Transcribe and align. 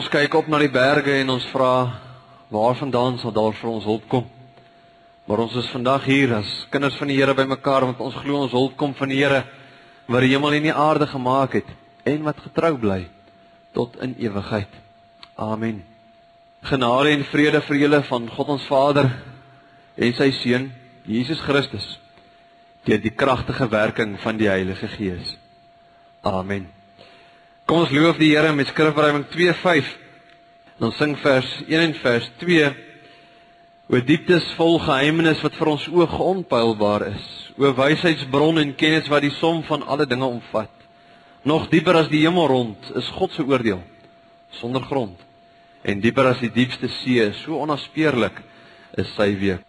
Ons 0.00 0.08
kyk 0.08 0.32
op 0.32 0.46
na 0.48 0.56
die 0.62 0.70
berge 0.72 1.12
en 1.20 1.34
ons 1.34 1.44
vra 1.52 1.72
waarvandaan 2.48 3.18
sal 3.20 3.34
daar 3.36 3.52
vir 3.52 3.68
ons 3.68 3.84
hulp 3.84 4.06
kom? 4.08 4.22
Maar 5.28 5.42
ons 5.44 5.58
is 5.60 5.68
vandag 5.74 6.06
hier 6.08 6.32
as 6.38 6.48
kinders 6.72 6.96
van 6.96 7.12
die 7.12 7.18
Here 7.18 7.34
bymekaar 7.36 7.84
want 7.84 8.00
ons 8.00 8.16
glo 8.22 8.38
ons 8.46 8.54
hulp 8.56 8.78
kom 8.80 8.94
van 8.96 9.12
die 9.12 9.18
Here 9.20 9.42
wat 10.06 10.24
die 10.24 10.30
hemel 10.32 10.56
en 10.56 10.70
die 10.70 10.72
aarde 10.86 11.10
gemaak 11.10 11.58
het 11.58 11.68
en 12.08 12.24
wat 12.24 12.40
getrou 12.46 12.72
bly 12.80 12.98
tot 13.76 14.00
in 14.00 14.16
ewigheid. 14.24 14.72
Amen. 15.36 15.84
Genade 16.64 17.12
en 17.18 17.28
vrede 17.28 17.60
vir 17.68 17.82
julle 17.84 18.02
van 18.08 18.32
God 18.38 18.56
ons 18.56 18.66
Vader 18.72 19.12
en 20.00 20.16
sy 20.16 20.32
seun 20.40 20.70
Jesus 21.04 21.44
Christus 21.44 21.92
deur 22.88 23.04
die 23.04 23.12
kragtige 23.12 23.68
werking 23.68 24.16
van 24.24 24.40
die 24.40 24.48
Heilige 24.48 24.88
Gees. 24.96 25.36
Amen. 26.24 26.70
Kom 27.70 27.84
ons 27.84 27.92
loof 27.94 28.16
die 28.18 28.32
Here 28.32 28.50
met 28.50 28.66
Skrifbreiding 28.66 29.28
2:5. 29.30 29.90
Dan 30.82 30.90
sing 30.98 31.12
vers 31.22 31.46
1 31.68 31.80
en 31.80 31.92
vers 31.94 32.26
2 32.40 32.72
O 33.90 34.00
dieptes 34.00 34.48
vol 34.56 34.80
geheimenis 34.82 35.38
wat 35.42 35.54
vir 35.54 35.70
ons 35.70 35.86
oog 35.86 36.16
onpeilbaar 36.18 37.04
is. 37.12 37.28
O 37.54 37.70
wysheidsbron 37.70 38.58
en 38.58 38.74
kennis 38.74 39.06
wat 39.06 39.22
die 39.22 39.30
som 39.38 39.62
van 39.62 39.86
alle 39.86 40.06
dinge 40.06 40.26
omvat. 40.26 40.74
Nog 41.42 41.68
dieper 41.70 41.94
as 41.94 42.10
die 42.10 42.26
hemel 42.26 42.50
rond 42.50 42.90
is 42.98 43.14
God 43.14 43.38
se 43.38 43.46
oordeel 43.46 43.82
sonder 44.50 44.82
grond. 44.82 45.18
En 45.82 46.00
dieper 46.00 46.26
as 46.26 46.42
die 46.42 46.50
diepste 46.50 46.88
see, 46.88 47.30
so 47.44 47.54
onnaspeurlik 47.62 48.42
is 48.98 49.14
sy 49.14 49.30
week. 49.38 49.62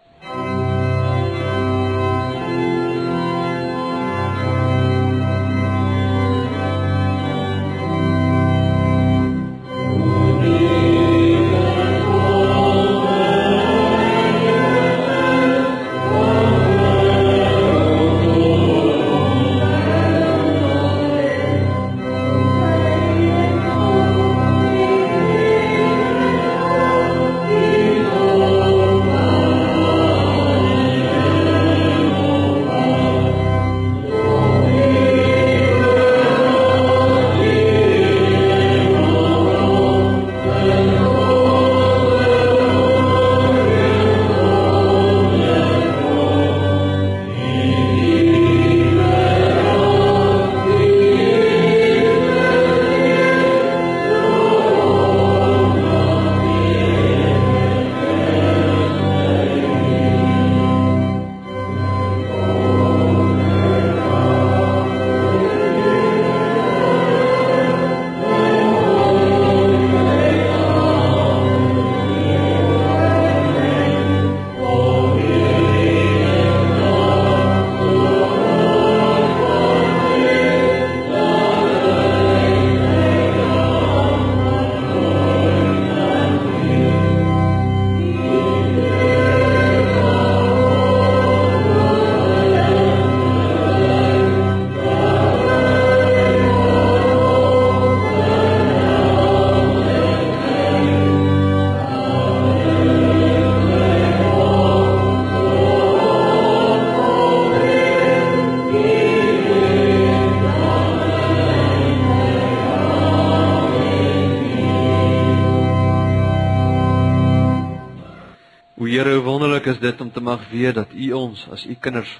Mag 120.32 120.48
weet 120.48 120.74
dat 120.74 120.92
U 120.92 121.12
ons 121.12 121.44
as 121.52 121.66
U 121.66 121.74
kinders 121.74 122.12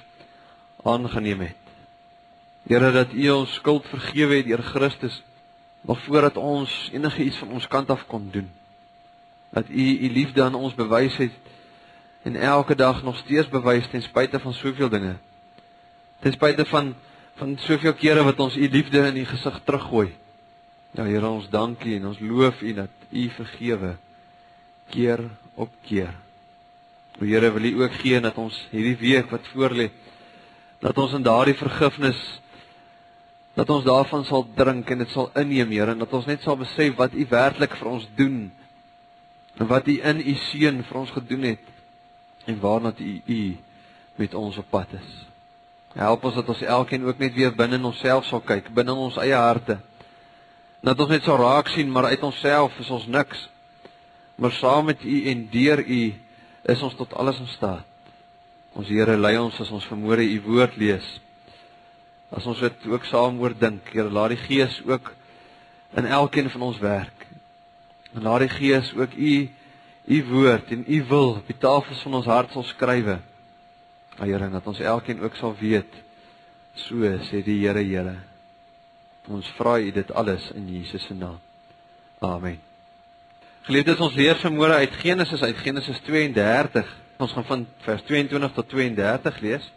aangeneem 0.83 1.39
het. 1.47 1.61
Here, 2.69 2.91
dat 2.91 3.13
U 3.13 3.29
ons 3.29 3.53
skuld 3.59 3.87
vergewe 3.89 4.41
het 4.41 4.49
deur 4.51 4.63
Christus 4.63 5.23
nog 5.83 5.99
voordat 6.05 6.37
ons 6.37 6.89
enige 6.93 7.23
iets 7.23 7.37
van 7.41 7.57
ons 7.57 7.67
kant 7.67 7.89
af 7.89 8.05
kon 8.07 8.29
doen. 8.31 8.49
Dat 9.49 9.69
U 9.69 9.85
U 10.05 10.11
liefde 10.11 10.43
aan 10.43 10.55
ons 10.55 10.75
bewys 10.75 11.17
het 11.17 11.33
en 12.23 12.35
elke 12.35 12.75
dag 12.75 13.03
nog 13.03 13.17
steeds 13.17 13.49
bewys 13.51 13.87
ten 13.91 14.01
spyte 14.01 14.39
van 14.39 14.53
soveel 14.53 14.89
dinge. 14.89 15.15
Ten 16.19 16.31
spyte 16.31 16.65
van 16.65 16.95
van 17.33 17.57
soveel 17.57 17.95
kere 17.97 18.23
wat 18.23 18.39
ons 18.39 18.55
U 18.55 18.69
liefde 18.69 19.07
in 19.09 19.17
U 19.17 19.25
gesig 19.25 19.61
teruggooi. 19.65 20.13
Ja 20.93 21.03
Here, 21.03 21.27
ons 21.27 21.49
dankie 21.49 21.97
en 21.97 22.11
ons 22.13 22.19
loof 22.21 22.61
U 22.61 22.73
dat 22.77 23.09
U 23.09 23.29
vergewe 23.29 23.95
keer 24.93 25.25
op 25.55 25.73
keer. 25.81 26.22
O 27.21 27.25
Here, 27.25 27.51
wil 27.51 27.63
U 27.63 27.83
ook 27.83 27.99
gee 28.01 28.19
dat 28.21 28.37
ons 28.37 28.55
hierdie 28.71 28.97
week 28.97 29.29
wat 29.31 29.45
voorlê, 29.53 29.89
dat 30.81 30.97
ons 30.97 31.13
in 31.13 31.25
daardie 31.25 31.57
vergifnis 31.57 32.19
dat 33.53 33.69
ons 33.69 33.83
daarvan 33.85 34.23
sal 34.25 34.47
drink 34.57 34.89
en 34.89 35.03
dit 35.03 35.11
sal 35.13 35.29
inneem, 35.37 35.69
Here, 35.69 35.93
en 35.93 36.01
dat 36.01 36.13
ons 36.13 36.25
net 36.25 36.41
sal 36.41 36.57
besef 36.57 36.95
wat 36.97 37.13
U 37.13 37.25
werklik 37.29 37.75
vir 37.77 37.91
ons 37.91 38.07
doen 38.17 38.39
en 39.61 39.69
wat 39.69 39.87
U 39.87 39.99
in 40.01 40.23
U 40.23 40.33
seun 40.49 40.81
vir 40.87 40.99
ons 41.03 41.13
gedoen 41.13 41.45
het 41.51 42.49
en 42.49 42.57
waarna 42.59 42.93
U 42.97 43.13
U 43.27 43.41
met 44.17 44.33
ons 44.33 44.57
op 44.57 44.69
pad 44.69 44.97
is. 44.97 45.13
Help 45.93 46.25
ons 46.25 46.35
dat 46.35 46.49
ons 46.49 46.61
elkeen 46.61 47.05
ook 47.05 47.19
net 47.21 47.33
weer 47.37 47.53
binne 47.53 47.77
in 47.77 47.85
onsself 47.85 48.25
sal 48.25 48.41
kyk, 48.41 48.71
binne 48.73 48.91
in 48.91 49.05
ons 49.05 49.17
eie 49.21 49.37
harte. 49.37 49.77
Dat 50.83 50.99
ons 50.99 51.13
net 51.13 51.23
sal 51.23 51.37
raak 51.37 51.69
sien 51.71 51.91
maar 51.91 52.09
uit 52.09 52.23
onsself 52.25 52.73
is 52.81 52.89
ons 52.89 53.05
niks. 53.07 53.45
Maar 54.35 54.51
saam 54.57 54.89
met 54.89 55.03
U 55.05 55.17
en 55.29 55.47
deur 55.53 55.79
U 55.85 56.01
is 56.63 56.81
ons 56.81 56.95
tot 56.95 57.13
alles 57.19 57.39
in 57.39 57.49
staat. 57.51 57.85
Ons 58.73 58.89
Here 58.89 59.17
lei 59.17 59.35
ons 59.37 59.59
as 59.61 59.71
ons 59.71 59.85
vermoere 59.85 60.23
U 60.25 60.39
woord 60.47 60.77
lees. 60.81 61.05
As 62.33 62.45
ons 62.49 62.61
dit 62.63 62.87
ook 62.89 63.05
saam 63.05 63.37
oordink, 63.43 63.91
Here, 63.93 64.09
laat 64.09 64.33
die 64.33 64.41
Gees 64.41 64.79
ook 64.87 65.13
in 65.99 66.07
elkeen 66.09 66.49
van 66.49 66.65
ons 66.69 66.79
werk. 66.81 67.27
En 68.13 68.25
laat 68.25 68.47
die 68.47 68.53
Gees 68.55 68.93
ook 68.97 69.13
U 69.13 69.35
U 70.03 70.17
woord 70.27 70.71
en 70.75 70.83
U 70.83 70.97
wil 71.07 71.29
op 71.37 71.47
die 71.47 71.55
tafels 71.55 72.01
van 72.03 72.17
ons 72.19 72.27
hart 72.27 72.51
sal 72.51 72.65
skrywe. 72.67 73.19
Ja 74.17 74.25
Here, 74.25 74.49
dat 74.49 74.67
ons 74.67 74.81
elkeen 74.83 75.23
ook 75.23 75.37
sal 75.39 75.55
weet 75.59 76.01
so 76.75 77.13
sê 77.29 77.43
die 77.45 77.61
Here, 77.61 77.83
Here. 77.83 78.17
Ons 79.31 79.47
vra 79.59 79.77
U 79.79 79.91
dit 79.91 80.11
alles 80.11 80.51
in 80.57 80.67
Jesus 80.73 81.05
se 81.07 81.15
naam. 81.15 81.39
Amen. 82.19 82.72
Geliefdes, 83.63 84.01
ons 84.03 84.15
leer 84.19 84.35
vanmôre 84.41 84.75
uit 84.75 84.95
Genesis 84.99 85.39
uit 85.39 85.59
Genesis 85.63 86.01
32. 86.03 86.87
Ons 87.23 87.31
gaan 87.31 87.45
van 87.47 87.61
vers 87.85 88.01
22 88.09 88.51
tot 88.57 88.67
32 88.67 89.37
lees. 89.39 89.69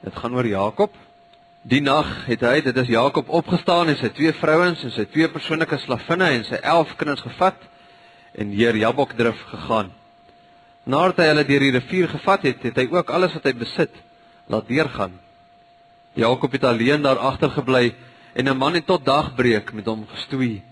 Dit 0.00 0.14
gaan 0.16 0.32
oor 0.32 0.46
Jakob. 0.48 0.94
Die 1.60 1.82
nag 1.84 2.08
het 2.24 2.40
hy, 2.40 2.62
dit 2.64 2.80
is 2.80 2.88
Jakob 2.88 3.28
opgestaan 3.28 3.92
en 3.92 3.98
sy 4.00 4.08
twee 4.16 4.32
vrouens 4.32 4.80
en 4.80 4.94
sy 4.94 5.04
twee 5.12 5.28
persoonlike 5.28 5.76
slavinne 5.82 6.30
en 6.38 6.46
sy 6.48 6.62
11 6.62 6.94
kinders 7.02 7.26
gevat 7.26 7.66
en 8.32 8.54
deur 8.54 8.80
Jabokdrif 8.80 9.44
gegaan. 9.50 9.92
Nadat 10.88 11.20
hy 11.20 11.28
hulle 11.34 11.44
deur 11.50 11.66
die 11.66 11.74
rivier 11.76 12.08
gevat 12.08 12.48
het, 12.48 12.64
het 12.64 12.80
hy 12.80 12.86
ook 12.96 13.12
alles 13.12 13.36
wat 13.36 13.50
hy 13.50 13.52
besit 13.60 14.00
laat 14.48 14.72
deurgaan. 14.72 15.20
Jakob 16.16 16.56
het 16.56 16.64
alleen 16.64 17.04
daar 17.04 17.20
agtergebly 17.20 17.92
en 18.32 18.48
'n 18.48 18.56
man 18.56 18.80
het 18.80 18.88
tot 18.88 19.04
dagbreek 19.04 19.74
met 19.76 19.84
hom 19.84 20.08
gestoei. 20.16 20.62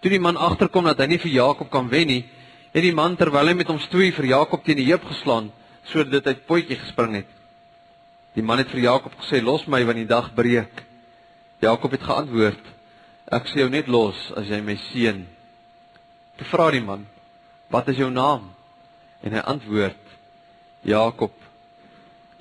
Toe 0.00 0.10
die 0.10 0.22
man 0.22 0.36
agterkom 0.36 0.86
dat 0.86 1.00
hy 1.02 1.08
nie 1.10 1.18
vir 1.18 1.32
Jakob 1.32 1.70
kan 1.70 1.88
wen 1.90 2.06
nie, 2.06 2.24
het 2.70 2.84
die 2.84 2.94
man 2.94 3.16
terwyl 3.18 3.50
hy 3.50 3.54
met 3.58 3.70
hom 3.70 3.80
stoei 3.82 4.12
vir 4.14 4.30
Jakob 4.30 4.62
teen 4.64 4.78
die 4.78 4.86
heup 4.90 5.06
geslaan 5.08 5.50
sodat 5.88 6.26
uit 6.28 6.44
potjie 6.46 6.76
gespring 6.76 7.16
het. 7.22 7.30
Die 8.36 8.44
man 8.44 8.60
het 8.60 8.70
vir 8.70 8.84
Jakob 8.84 9.14
gesê: 9.18 9.40
"Los 9.42 9.66
my 9.66 9.84
want 9.84 9.96
die 9.98 10.06
dag 10.06 10.34
breek." 10.34 10.84
Jakob 11.60 11.90
het 11.90 12.02
geantwoord: 12.02 12.60
"Ek 13.32 13.48
sê 13.48 13.64
jou 13.64 13.70
net 13.70 13.88
los 13.88 14.32
as 14.36 14.46
jy 14.46 14.60
my 14.60 14.76
seën." 14.76 15.24
Toe 16.36 16.46
vra 16.46 16.70
die 16.70 16.84
man: 16.84 17.06
"Wat 17.70 17.88
is 17.88 17.96
jou 17.96 18.10
naam?" 18.10 18.50
En 19.22 19.32
hy 19.32 19.38
antwoord: 19.40 20.04
"Jakob." 20.82 21.32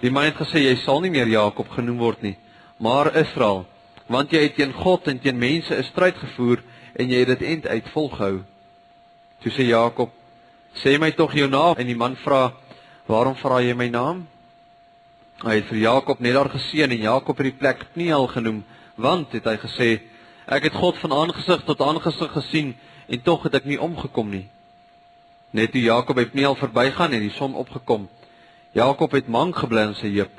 Die 0.01 0.11
man 0.11 0.25
het 0.25 0.35
gesê: 0.35 0.59
"Jy 0.59 0.75
sal 0.75 1.01
nie 1.01 1.09
meer 1.09 1.27
Jakob 1.27 1.69
genoem 1.69 1.97
word 1.97 2.21
nie, 2.21 2.37
maar 2.77 3.15
Israel, 3.15 3.65
want 4.07 4.31
jy 4.31 4.41
het 4.41 4.55
teen 4.55 4.73
God 4.73 5.07
en 5.07 5.19
teen 5.19 5.37
mense 5.37 5.73
'n 5.73 5.83
stryd 5.83 6.15
gevoer 6.15 6.61
en 6.97 7.09
jy 7.09 7.19
het 7.23 7.37
dit 7.37 7.41
end 7.41 7.67
uit 7.67 7.89
volgehou." 7.93 8.41
Toe 9.41 9.51
sê 9.51 9.67
Jakob: 9.69 10.11
"Sê 10.73 10.99
my 10.99 11.11
tog 11.11 11.33
jou 11.33 11.49
naam." 11.49 11.75
En 11.77 11.85
die 11.85 11.95
man 11.95 12.15
vra: 12.15 12.53
"Waarom 13.05 13.35
vra 13.35 13.61
jy 13.61 13.73
my 13.73 13.89
naam?" 13.89 14.27
Hy 15.37 15.55
het 15.55 15.67
vir 15.69 15.77
Jakob 15.77 16.19
net 16.19 16.33
daar 16.33 16.49
geseën 16.49 16.91
en 16.91 16.97
Jakob 17.01 17.37
het 17.37 17.45
die 17.45 17.59
plek 17.59 17.85
Pniel 17.93 18.27
genoem, 18.27 18.63
want 18.95 19.31
het 19.31 19.45
hy 19.45 19.57
gesê: 19.57 20.01
"Ek 20.47 20.63
het 20.63 20.73
God 20.73 20.97
van 20.97 21.11
aangesig 21.11 21.63
tot 21.63 21.81
aangesig 21.81 22.31
gesien 22.31 22.75
en 23.07 23.21
tog 23.21 23.43
het 23.43 23.53
ek 23.53 23.65
nie 23.65 23.81
omgekom 23.81 24.29
nie." 24.29 24.47
Net 25.51 25.71
toe 25.71 25.81
Jakob 25.81 26.15
by 26.15 26.25
Pniel 26.25 26.55
verbygaan 26.55 27.13
en 27.13 27.21
die 27.21 27.35
son 27.37 27.55
opgekom, 27.55 28.09
Jakob 28.73 29.11
het 29.11 29.27
mank 29.27 29.55
gebly 29.55 29.87
in 29.87 29.95
sy 29.95 30.09
heup 30.11 30.33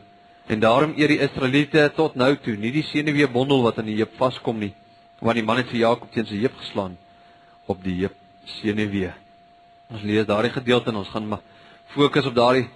en 0.49 0.61
daarom 0.61 0.95
eer 0.97 1.09
die 1.13 1.21
Israeliete 1.21 1.91
tot 1.97 2.15
nou 2.17 2.31
toe 2.41 2.57
nie 2.57 2.71
die 2.73 2.85
senuweebondel 2.89 3.63
wat 3.67 3.79
aan 3.79 3.91
die 3.91 3.99
heup 3.99 4.15
vaskom 4.17 4.59
nie, 4.59 4.73
want 5.21 5.39
die 5.39 5.45
man 5.45 5.61
het 5.61 5.71
vir 5.71 5.83
Jakob 5.83 6.11
teen 6.15 6.27
sy 6.27 6.39
heup 6.43 6.57
geslaan 6.63 6.97
op 7.67 7.81
die 7.83 7.97
heup 8.03 8.17
senuwee. 8.59 9.13
Ons 9.91 10.05
lees 10.07 10.27
daardie 10.29 10.53
gedeelte 10.55 10.93
en 10.93 11.01
ons 11.01 11.09
gaan 11.13 11.27
maar 11.29 11.43
fokus 11.95 12.27
op 12.29 12.37
daardie 12.37 12.69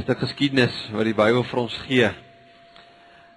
stuk 0.00 0.20
geskiedenis 0.20 0.74
wat 0.92 1.08
die 1.08 1.16
Bybel 1.16 1.44
vir 1.48 1.60
ons 1.60 1.76
gee. 1.86 2.10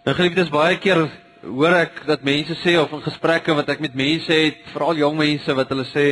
Nou 0.05 0.15
geliefdes, 0.15 0.51
baie 0.51 0.77
keer 0.81 1.05
hoor 1.43 1.75
ek 1.77 2.03
dat 2.07 2.25
mense 2.27 2.55
sê 2.63 2.75
of 2.79 2.91
in 2.95 3.03
gesprekke 3.05 3.55
wat 3.55 3.69
ek 3.71 3.83
met 3.83 3.95
mense 3.95 4.33
het, 4.33 4.59
veral 4.73 4.99
jong 4.99 5.17
mense 5.19 5.55
wat 5.55 5.71
hulle 5.71 5.87
sê 5.91 6.05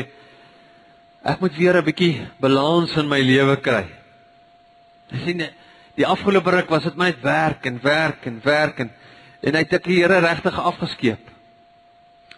ek 1.28 1.42
moet 1.44 1.56
weer 1.58 1.78
'n 1.78 1.86
bietjie 1.86 2.28
balans 2.40 2.96
in 2.98 3.10
my 3.10 3.20
lewe 3.20 3.58
kry. 3.58 3.86
Jy 5.12 5.20
sien 5.26 5.50
die 5.96 6.06
afgelope 6.06 6.52
ruk 6.52 6.70
was 6.70 6.84
dit 6.84 6.98
net 6.98 7.22
werk 7.22 7.66
en 7.66 7.80
werk 7.84 8.26
en 8.26 8.42
werk 8.44 8.80
en 8.80 8.92
en 9.44 9.54
hy 9.54 9.60
het 9.60 9.74
ek 9.74 9.84
die 9.84 10.02
Here 10.02 10.20
regtig 10.20 10.60
afgeskeep. 10.60 11.37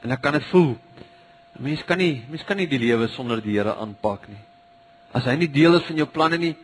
En 0.03 0.11
ek 0.11 0.21
kan 0.21 0.33
dit 0.33 0.45
voel. 0.51 0.77
'n 1.59 1.63
Mens 1.63 1.83
kan 1.83 1.97
nie 1.97 2.23
mens 2.29 2.43
kan 2.43 2.57
nie 2.57 2.67
die 2.67 2.79
lewe 2.79 3.07
sonder 3.07 3.41
die 3.41 3.57
Here 3.57 3.75
aanpak 3.75 4.27
nie. 4.27 4.39
As 5.11 5.25
hy 5.25 5.35
nie 5.35 5.51
deel 5.51 5.75
is 5.75 5.83
van 5.83 5.97
jou 5.97 6.07
planne 6.07 6.37
nie, 6.37 6.55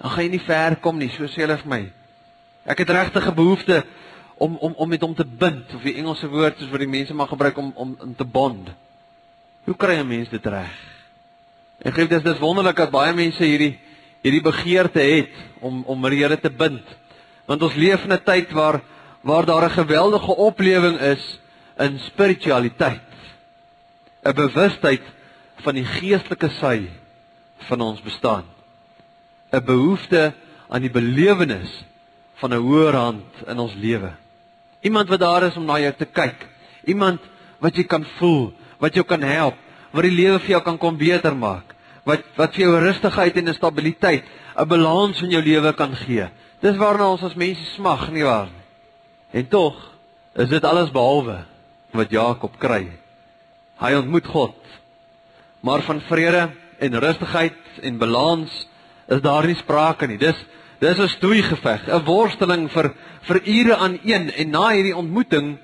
dan 0.00 0.10
gaan 0.10 0.24
jy 0.24 0.30
nie 0.30 0.46
ver 0.46 0.76
kom 0.76 0.98
nie, 0.98 1.10
so 1.10 1.24
sê 1.28 1.44
hulle 1.44 1.56
vir 1.56 1.68
my. 1.68 1.92
Ek 2.66 2.78
het 2.78 2.90
regtig 2.90 3.26
'n 3.26 3.34
behoefte 3.34 3.84
om 4.38 4.56
om 4.56 4.74
om 4.76 4.88
met 4.88 5.00
hom 5.00 5.14
te 5.14 5.24
bind 5.24 5.74
of 5.74 5.82
die 5.82 5.94
Engelse 5.94 6.28
woord 6.28 6.60
is 6.60 6.70
wat 6.70 6.80
die 6.80 6.88
mense 6.88 7.14
maar 7.14 7.28
gebruik 7.28 7.58
om 7.58 7.72
om 7.74 7.96
om 8.00 8.14
te 8.14 8.24
bond. 8.24 8.70
Hoe 9.64 9.76
kry 9.76 9.98
'n 9.98 10.08
mens 10.08 10.28
dit 10.28 10.46
reg? 10.46 10.72
Ek 11.84 11.94
glo 11.94 12.06
dit 12.06 12.26
is 12.26 12.38
wonderlik 12.38 12.76
dat 12.76 12.90
baie 12.90 13.12
mense 13.12 13.44
hierdie 13.44 13.78
hierdie 14.22 14.42
begeerte 14.42 15.00
het 15.00 15.32
om 15.60 15.84
om 15.86 16.00
met 16.00 16.10
die 16.10 16.22
Here 16.22 16.40
te 16.40 16.50
bind. 16.50 16.84
Want 17.46 17.62
ons 17.62 17.74
leef 17.74 18.04
in 18.04 18.12
'n 18.12 18.24
tyd 18.24 18.52
waar 18.52 18.80
waar 19.22 19.44
daar 19.44 19.64
'n 19.64 19.70
geweldige 19.70 20.36
oplewing 20.36 20.98
is 21.00 21.39
in 21.80 21.98
spiritualiteit. 21.98 23.00
'n 24.24 24.34
Bewustheid 24.36 25.02
van 25.64 25.74
die 25.74 25.84
geestelike 25.84 26.50
sy 26.60 26.88
van 27.68 27.80
ons 27.80 28.00
bestaan. 28.04 28.44
'n 29.52 29.64
Behoefte 29.64 30.32
aan 30.68 30.82
die 30.82 30.92
belewenis 30.92 31.72
van 32.40 32.52
'n 32.52 32.62
hoër 32.62 32.94
hand 32.94 33.32
in 33.46 33.58
ons 33.58 33.74
lewe. 33.74 34.12
Iemand 34.80 35.08
wat 35.08 35.20
daar 35.20 35.42
is 35.42 35.56
om 35.56 35.64
na 35.64 35.78
jou 35.78 35.92
te 35.92 36.04
kyk. 36.04 36.48
Iemand 36.84 37.20
wat 37.58 37.76
jy 37.76 37.84
kan 37.84 38.04
voel, 38.04 38.52
wat 38.78 38.94
jou 38.94 39.04
kan 39.04 39.22
help, 39.22 39.56
wat 39.90 40.02
die 40.02 40.16
lewe 40.16 40.38
vir 40.38 40.48
jou 40.48 40.62
kan 40.62 40.78
kom 40.78 40.96
beter 40.96 41.36
maak. 41.36 41.74
Wat 42.04 42.22
wat 42.36 42.54
vir 42.54 42.64
jou 42.64 42.78
rustigheid 42.78 43.36
en 43.36 43.54
stabiliteit, 43.54 44.24
'n 44.56 44.68
balans 44.68 45.22
in 45.22 45.30
jou 45.30 45.42
lewe 45.42 45.72
kan 45.72 45.96
gee. 45.96 46.28
Dis 46.60 46.76
waarna 46.76 47.10
ons 47.10 47.22
as 47.22 47.34
mense 47.34 47.64
smag, 47.74 48.10
nie 48.10 48.24
waar 48.24 48.46
nie? 48.46 48.64
En 49.32 49.48
tog 49.48 49.74
is 50.34 50.48
dit 50.48 50.64
alles 50.64 50.90
behalwe 50.90 51.44
wat 51.92 52.10
Jakob 52.10 52.58
kry. 52.58 52.86
Hy 53.80 53.92
ontmoet 53.94 54.26
God. 54.26 54.56
Maar 55.60 55.82
van 55.82 56.00
vrede 56.00 56.50
en 56.78 56.98
rustigheid 56.98 57.82
en 57.82 57.98
balans 57.98 58.68
is 59.08 59.20
daar 59.20 59.46
nie 59.46 59.56
sprake 59.56 60.06
nie. 60.06 60.18
Dis 60.18 60.38
Dis 60.80 60.96
'n 60.96 61.08
stoeigeveg, 61.08 61.88
'n 61.88 62.04
worsteling 62.04 62.70
vir 62.72 62.94
vir 63.28 63.38
ure 63.44 63.76
aan 63.76 63.98
een 64.04 64.32
en 64.32 64.50
na 64.50 64.70
hierdie 64.72 64.96
ontmoeting 64.96 65.58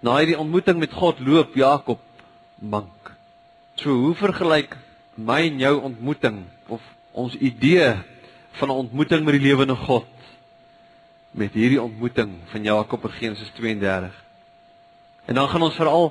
na 0.00 0.16
hierdie 0.18 0.38
ontmoeting 0.38 0.78
met 0.78 0.92
God 0.92 1.20
loop 1.20 1.54
Jakob 1.54 2.00
mank. 2.58 3.16
So 3.74 3.90
hoe 3.90 4.14
vergelyk 4.14 4.76
my 5.14 5.40
en 5.48 5.58
jou 5.58 5.80
ontmoeting 5.80 6.44
of 6.68 6.80
ons 7.12 7.34
idee 7.34 7.96
van 8.52 8.68
'n 8.68 8.80
ontmoeting 8.84 9.24
met 9.24 9.32
die 9.32 9.48
lewende 9.48 9.76
God 9.76 10.06
met 11.30 11.52
hierdie 11.52 11.82
ontmoeting 11.82 12.30
van 12.52 12.62
Jakob 12.62 13.04
in 13.04 13.10
Genesis 13.10 13.50
32? 13.56 14.12
En 15.30 15.38
dan 15.38 15.48
gaan 15.48 15.62
ons 15.62 15.76
veral 15.78 16.08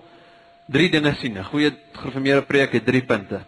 drie 0.71 0.87
dinge 0.89 1.11
sien. 1.19 1.35
'n 1.37 1.43
Goeie 1.43 1.71
gereformeerde 1.91 2.45
preek 2.47 2.71
het 2.71 2.85
drie 2.85 3.03
punte. 3.03 3.41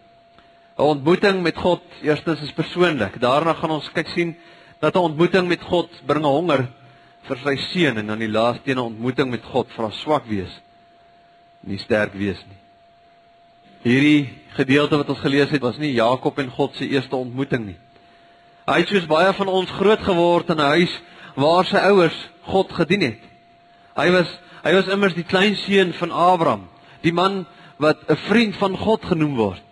'n 0.78 0.82
Ontmoeting 0.82 1.42
met 1.42 1.58
God, 1.58 1.82
eerstens 2.02 2.42
is 2.42 2.52
persoonlik. 2.52 3.20
Daarna 3.20 3.54
gaan 3.54 3.72
ons 3.72 3.92
kyk 3.92 4.08
sien 4.08 4.36
dat 4.80 4.96
'n 4.96 5.08
ontmoeting 5.08 5.48
met 5.48 5.62
God 5.62 5.90
bring 6.06 6.26
'n 6.26 6.28
honger 6.28 6.68
vir 7.24 7.38
sy 7.38 7.56
seun 7.56 7.98
en 7.98 8.08
dan 8.08 8.20
die 8.20 8.30
laaste 8.30 8.74
'n 8.74 8.78
ontmoeting 8.78 9.30
met 9.30 9.44
God 9.44 9.68
vra 9.72 9.90
swak 9.90 10.26
wees 10.26 10.62
nie 11.62 11.78
sterk 11.78 12.14
wees 12.18 12.40
nie. 12.50 12.60
Hierdie 13.82 14.30
gedeelte 14.58 14.98
wat 14.98 15.10
ons 15.10 15.24
gelees 15.24 15.50
het 15.50 15.62
was 15.62 15.78
nie 15.78 15.94
Jakob 15.94 16.38
en 16.40 16.50
God 16.50 16.76
se 16.76 16.88
eerste 16.90 17.16
ontmoeting 17.16 17.66
nie. 17.66 17.78
Hy 18.68 18.80
het 18.80 18.90
soos 18.92 19.08
baie 19.10 19.34
van 19.34 19.48
ons 19.48 19.70
groot 19.70 20.02
geword 20.06 20.50
in 20.50 20.58
'n 20.60 20.72
huis 20.78 21.02
waar 21.36 21.66
sy 21.66 21.78
ouers 21.78 22.30
God 22.44 22.72
gedien 22.72 23.02
het. 23.02 23.22
Hy 23.96 24.12
was 24.12 24.28
hy 24.64 24.74
was 24.78 24.90
immers 24.94 25.18
die 25.18 25.28
kleinseun 25.28 25.94
van 25.98 26.12
Abraham, 26.12 26.68
die 27.02 27.14
man 27.14 27.46
wat 27.82 27.98
'n 28.10 28.16
vriend 28.28 28.56
van 28.56 28.78
God 28.78 29.06
genoem 29.06 29.36
word. 29.36 29.64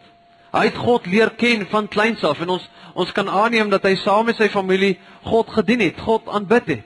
Hy 0.51 0.65
het 0.65 0.77
God 0.77 1.05
leer 1.05 1.29
ken 1.38 1.67
van 1.69 1.88
kleins 1.88 2.24
af 2.24 2.41
en 2.41 2.50
ons 2.50 2.69
ons 2.93 3.12
kan 3.12 3.29
aanneem 3.29 3.69
dat 3.69 3.84
hy 3.84 3.96
saam 3.96 4.25
met 4.25 4.36
sy 4.36 4.50
familie 4.50 4.98
God 5.24 5.48
gedien 5.50 5.79
het, 5.79 6.00
God 6.00 6.27
aanbid 6.27 6.65
het. 6.67 6.86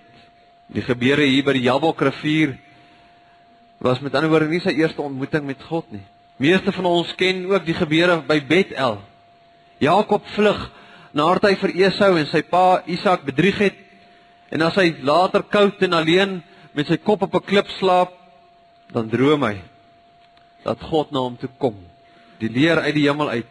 Die 0.67 0.81
gebeure 0.81 1.25
hier 1.25 1.43
by 1.43 1.53
die 1.53 1.63
Jabokrivier 1.63 2.57
was 3.79 3.99
met 3.99 4.15
ander 4.15 4.29
woorde 4.29 4.49
nie 4.51 4.61
sy 4.63 4.75
eerste 4.77 5.01
ontmoeting 5.01 5.45
met 5.45 5.63
God 5.63 5.85
nie. 5.91 6.03
Meeste 6.37 6.71
van 6.71 6.85
ons 6.85 7.15
ken 7.15 7.45
ook 7.45 7.65
die 7.65 7.73
gebeure 7.73 8.21
by 8.27 8.39
Bethel. 8.47 9.01
Jakob 9.79 10.25
vlug 10.35 10.69
nadat 11.13 11.49
hy 11.49 11.55
vir 11.61 11.75
Esau 11.87 12.15
en 12.17 12.27
sy 12.27 12.41
pa 12.41 12.81
Isak 12.89 13.25
bedrieg 13.27 13.59
het 13.61 13.79
en 14.53 14.61
as 14.61 14.77
hy 14.77 14.93
later 15.01 15.43
koud 15.43 15.81
en 15.85 15.93
alleen 15.97 16.41
met 16.73 16.89
sy 16.89 16.97
kop 16.97 17.21
op 17.21 17.35
'n 17.35 17.45
klip 17.45 17.67
slaap, 17.79 18.13
dan 18.91 19.09
droom 19.09 19.43
hy 19.43 19.61
dat 20.63 20.81
God 20.81 21.11
na 21.11 21.19
hom 21.19 21.37
toe 21.37 21.49
kom. 21.57 21.75
Die 22.39 22.49
leer 22.49 22.79
uit 22.79 22.95
die 22.95 23.07
hemel 23.07 23.29
uit 23.29 23.49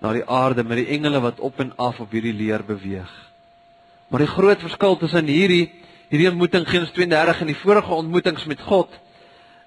na 0.00 0.12
die 0.12 0.26
aarde 0.26 0.64
met 0.64 0.76
die 0.82 0.90
engele 0.96 1.20
wat 1.20 1.40
op 1.40 1.60
en 1.60 1.72
af 1.76 2.00
op 2.00 2.10
hierdie 2.10 2.34
leer 2.34 2.64
beweeg. 2.64 3.10
Maar 4.08 4.24
die 4.26 4.34
groot 4.34 4.60
verskil 4.60 4.96
tussen 4.96 5.26
hierdie 5.26 5.70
hierdie 6.12 6.28
ontmoeting 6.28 6.66
Genesis 6.68 6.92
32 6.92 7.40
en 7.40 7.46
die 7.46 7.56
vorige 7.56 7.94
ontmoetings 7.94 8.44
met 8.44 8.60
God 8.60 8.90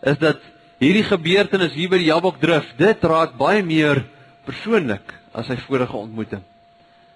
is 0.05 0.19
dat 0.21 0.41
hierdie 0.77 1.05
gebeurtenis 1.07 1.74
hier 1.74 1.89
by 1.89 1.97
die 1.97 2.12
Jabokdrif, 2.12 2.67
dit 2.77 3.03
raak 3.03 3.33
baie 3.39 3.63
meer 3.65 4.03
persoonlik 4.45 5.15
as 5.33 5.47
sy 5.50 5.57
vorige 5.65 5.97
ontmoeting. 5.97 6.43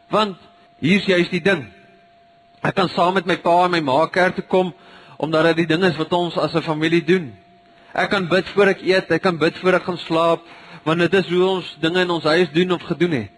Want 0.09 0.39
hier's 0.81 1.05
juist 1.05 1.29
die 1.35 1.43
ding. 1.45 1.67
Ek 2.65 2.73
kan 2.75 2.89
saam 2.89 3.19
met 3.19 3.29
my 3.29 3.37
pa 3.43 3.67
en 3.67 3.75
my 3.75 3.83
ma 3.85 3.99
kerk 4.09 4.39
toe 4.39 4.47
kom 4.49 4.73
omdat 5.19 5.51
dit 5.51 5.63
die 5.63 5.69
ding 5.73 5.83
is 5.83 5.97
wat 5.99 6.13
ons 6.15 6.37
as 6.39 6.55
'n 6.55 6.63
familie 6.63 7.03
doen. 7.03 7.33
Ek 7.93 8.09
kan 8.09 8.27
bid 8.27 8.47
voor 8.49 8.67
ek 8.71 8.81
eet, 8.81 9.11
ek 9.11 9.21
kan 9.21 9.37
bid 9.37 9.57
voor 9.57 9.73
ek 9.73 9.83
gaan 9.83 9.97
slaap, 9.97 10.41
want 10.83 10.99
dit 10.99 11.13
is 11.13 11.27
hoe 11.27 11.43
ons 11.43 11.77
dinge 11.79 12.01
in 12.01 12.09
ons 12.09 12.23
huis 12.23 12.51
doen 12.51 12.71
of 12.71 12.81
gedoen 12.81 13.11
het. 13.11 13.31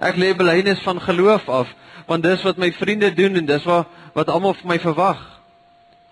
Ek 0.00 0.16
lê 0.16 0.34
belydenis 0.34 0.82
van 0.82 1.00
geloof 1.00 1.48
af, 1.48 1.68
want 2.06 2.22
dis 2.22 2.42
wat 2.42 2.56
my 2.56 2.72
vriende 2.72 3.14
doen 3.14 3.36
en 3.36 3.46
dis 3.46 3.64
wat 3.64 3.86
wat 4.12 4.28
almal 4.28 4.54
van 4.54 4.68
my 4.68 4.78
verwag. 4.78 5.20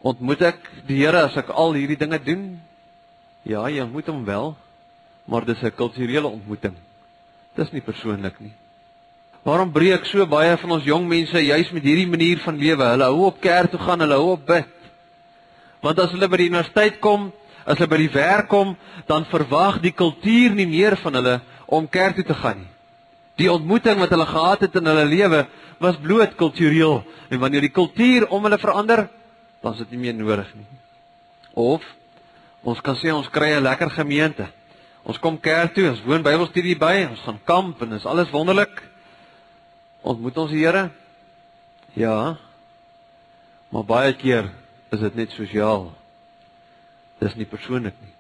Ontmoet 0.01 0.43
ek 0.43 0.59
die 0.87 1.03
Here 1.03 1.27
as 1.27 1.37
ek 1.37 1.51
al 1.51 1.75
hierdie 1.75 1.99
dinge 1.99 2.19
doen? 2.25 2.61
Ja, 3.43 3.67
jy 3.69 3.83
ontmoet 3.83 4.07
hom 4.07 4.25
wel, 4.25 4.57
maar 5.25 5.45
dis 5.45 5.63
'n 5.63 5.75
kulturele 5.75 6.29
ontmoeting. 6.29 6.77
Dis 7.57 7.73
nie 7.73 7.83
persoonlik 7.83 8.41
nie. 8.41 8.53
Waarom 9.43 9.71
breek 9.73 10.05
so 10.05 10.27
baie 10.29 10.57
van 10.61 10.73
ons 10.77 10.85
jong 10.85 11.07
mense 11.09 11.41
juis 11.41 11.71
met 11.73 11.85
hierdie 11.87 12.09
manier 12.09 12.41
van 12.45 12.59
lewe? 12.61 12.85
Hulle 12.93 13.07
hou 13.09 13.29
op 13.31 13.39
kerk 13.41 13.73
toe 13.73 13.81
gaan, 13.81 14.03
hulle 14.05 14.19
hou 14.21 14.35
op 14.35 14.43
bid. 14.47 14.69
Want 15.81 16.03
as 16.03 16.13
hulle 16.13 16.29
by 16.29 16.43
die 16.43 16.51
universiteit 16.51 16.99
kom, 17.01 17.31
as 17.65 17.79
hulle 17.79 17.89
by 17.89 18.01
die 18.03 18.13
werk 18.13 18.51
kom, 18.53 18.75
dan 19.09 19.25
verwag 19.31 19.81
die 19.81 19.95
kultuur 19.97 20.53
nie 20.59 20.69
meer 20.69 20.99
van 21.01 21.17
hulle 21.17 21.39
om 21.73 21.89
kerk 21.89 22.19
toe 22.19 22.27
te 22.29 22.37
gaan 22.37 22.61
nie. 22.61 22.69
Die 23.41 23.49
ontmoeting 23.49 24.03
wat 24.03 24.13
hulle 24.13 24.27
gehad 24.29 24.67
het 24.67 24.77
in 24.77 24.91
hulle 24.91 25.07
lewe 25.09 25.47
was 25.81 25.97
bloot 26.05 26.37
kultureel 26.37 26.99
en 27.33 27.41
wanneer 27.41 27.65
die 27.65 27.73
kultuur 27.73 28.29
om 28.29 28.45
hulle 28.45 28.61
verander, 28.61 29.07
dan 29.65 29.73
is 29.73 29.81
dit 29.87 29.97
nie 29.97 30.03
meer 30.05 30.19
nodig 30.19 30.51
nie. 30.59 30.69
Of 31.57 31.87
ons 32.61 32.85
kan 32.85 32.99
sê 33.01 33.09
ons 33.15 33.33
kry 33.33 33.57
'n 33.57 33.65
lekker 33.65 33.91
gemeente. 33.97 34.51
Ons 35.03 35.19
kom 35.19 35.41
kerk 35.41 35.75
toe, 35.75 35.89
ons 35.89 36.05
woon 36.05 36.23
Bybelstudie 36.23 36.77
by, 36.77 37.09
ons 37.09 37.21
gaan 37.25 37.41
kamp 37.45 37.81
en 37.83 37.93
is 37.93 38.05
alles 38.05 38.31
wonderlik. 38.31 38.90
Ontmoet 40.01 40.39
ons 40.41 40.51
die 40.51 40.65
Here? 40.65 40.91
Ja. 41.93 42.37
Maar 43.71 43.85
baie 43.85 44.15
keer 44.19 44.51
is 44.91 45.03
dit 45.03 45.19
net 45.19 45.35
sosiaal. 45.35 45.91
Dis 47.21 47.37
nie 47.37 47.47
persoonlik 47.49 47.95
nie. 48.01 48.15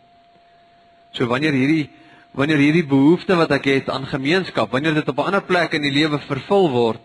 So 1.16 1.26
wanneer 1.30 1.56
hierdie 1.56 1.88
wanneer 2.30 2.60
hierdie 2.62 2.86
behoefte 2.86 3.34
wat 3.34 3.50
ek 3.56 3.64
het 3.66 3.88
aan 3.90 4.04
gemeenskap, 4.06 4.70
wanneer 4.70 4.94
dit 4.94 5.08
op 5.08 5.18
'n 5.18 5.32
ander 5.32 5.42
plek 5.42 5.72
in 5.74 5.82
die 5.82 5.90
lewe 5.90 6.18
vervul 6.18 6.70
word, 6.70 7.02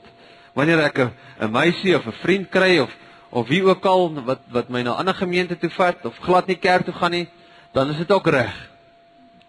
wanneer 0.54 0.80
ek 0.86 1.00
'n 1.40 1.52
meisie 1.52 1.96
of 1.96 2.06
'n 2.06 2.20
vriend 2.22 2.50
kry 2.50 2.80
of 2.80 2.92
of 3.32 3.48
wie 3.48 3.64
ook 3.64 3.86
al 3.86 4.14
wat 4.24 4.40
wat 4.52 4.70
my 4.70 4.82
na 4.82 4.92
'n 4.92 5.00
ander 5.00 5.16
gemeente 5.16 5.58
toe 5.58 5.70
vat 5.70 6.06
of 6.06 6.18
glad 6.22 6.48
nie 6.48 6.56
kerk 6.56 6.86
toe 6.86 6.94
gaan 6.94 7.12
nie, 7.12 7.28
dan 7.72 7.90
is 7.90 7.98
dit 7.98 8.12
ook 8.12 8.28
reg. 8.28 8.70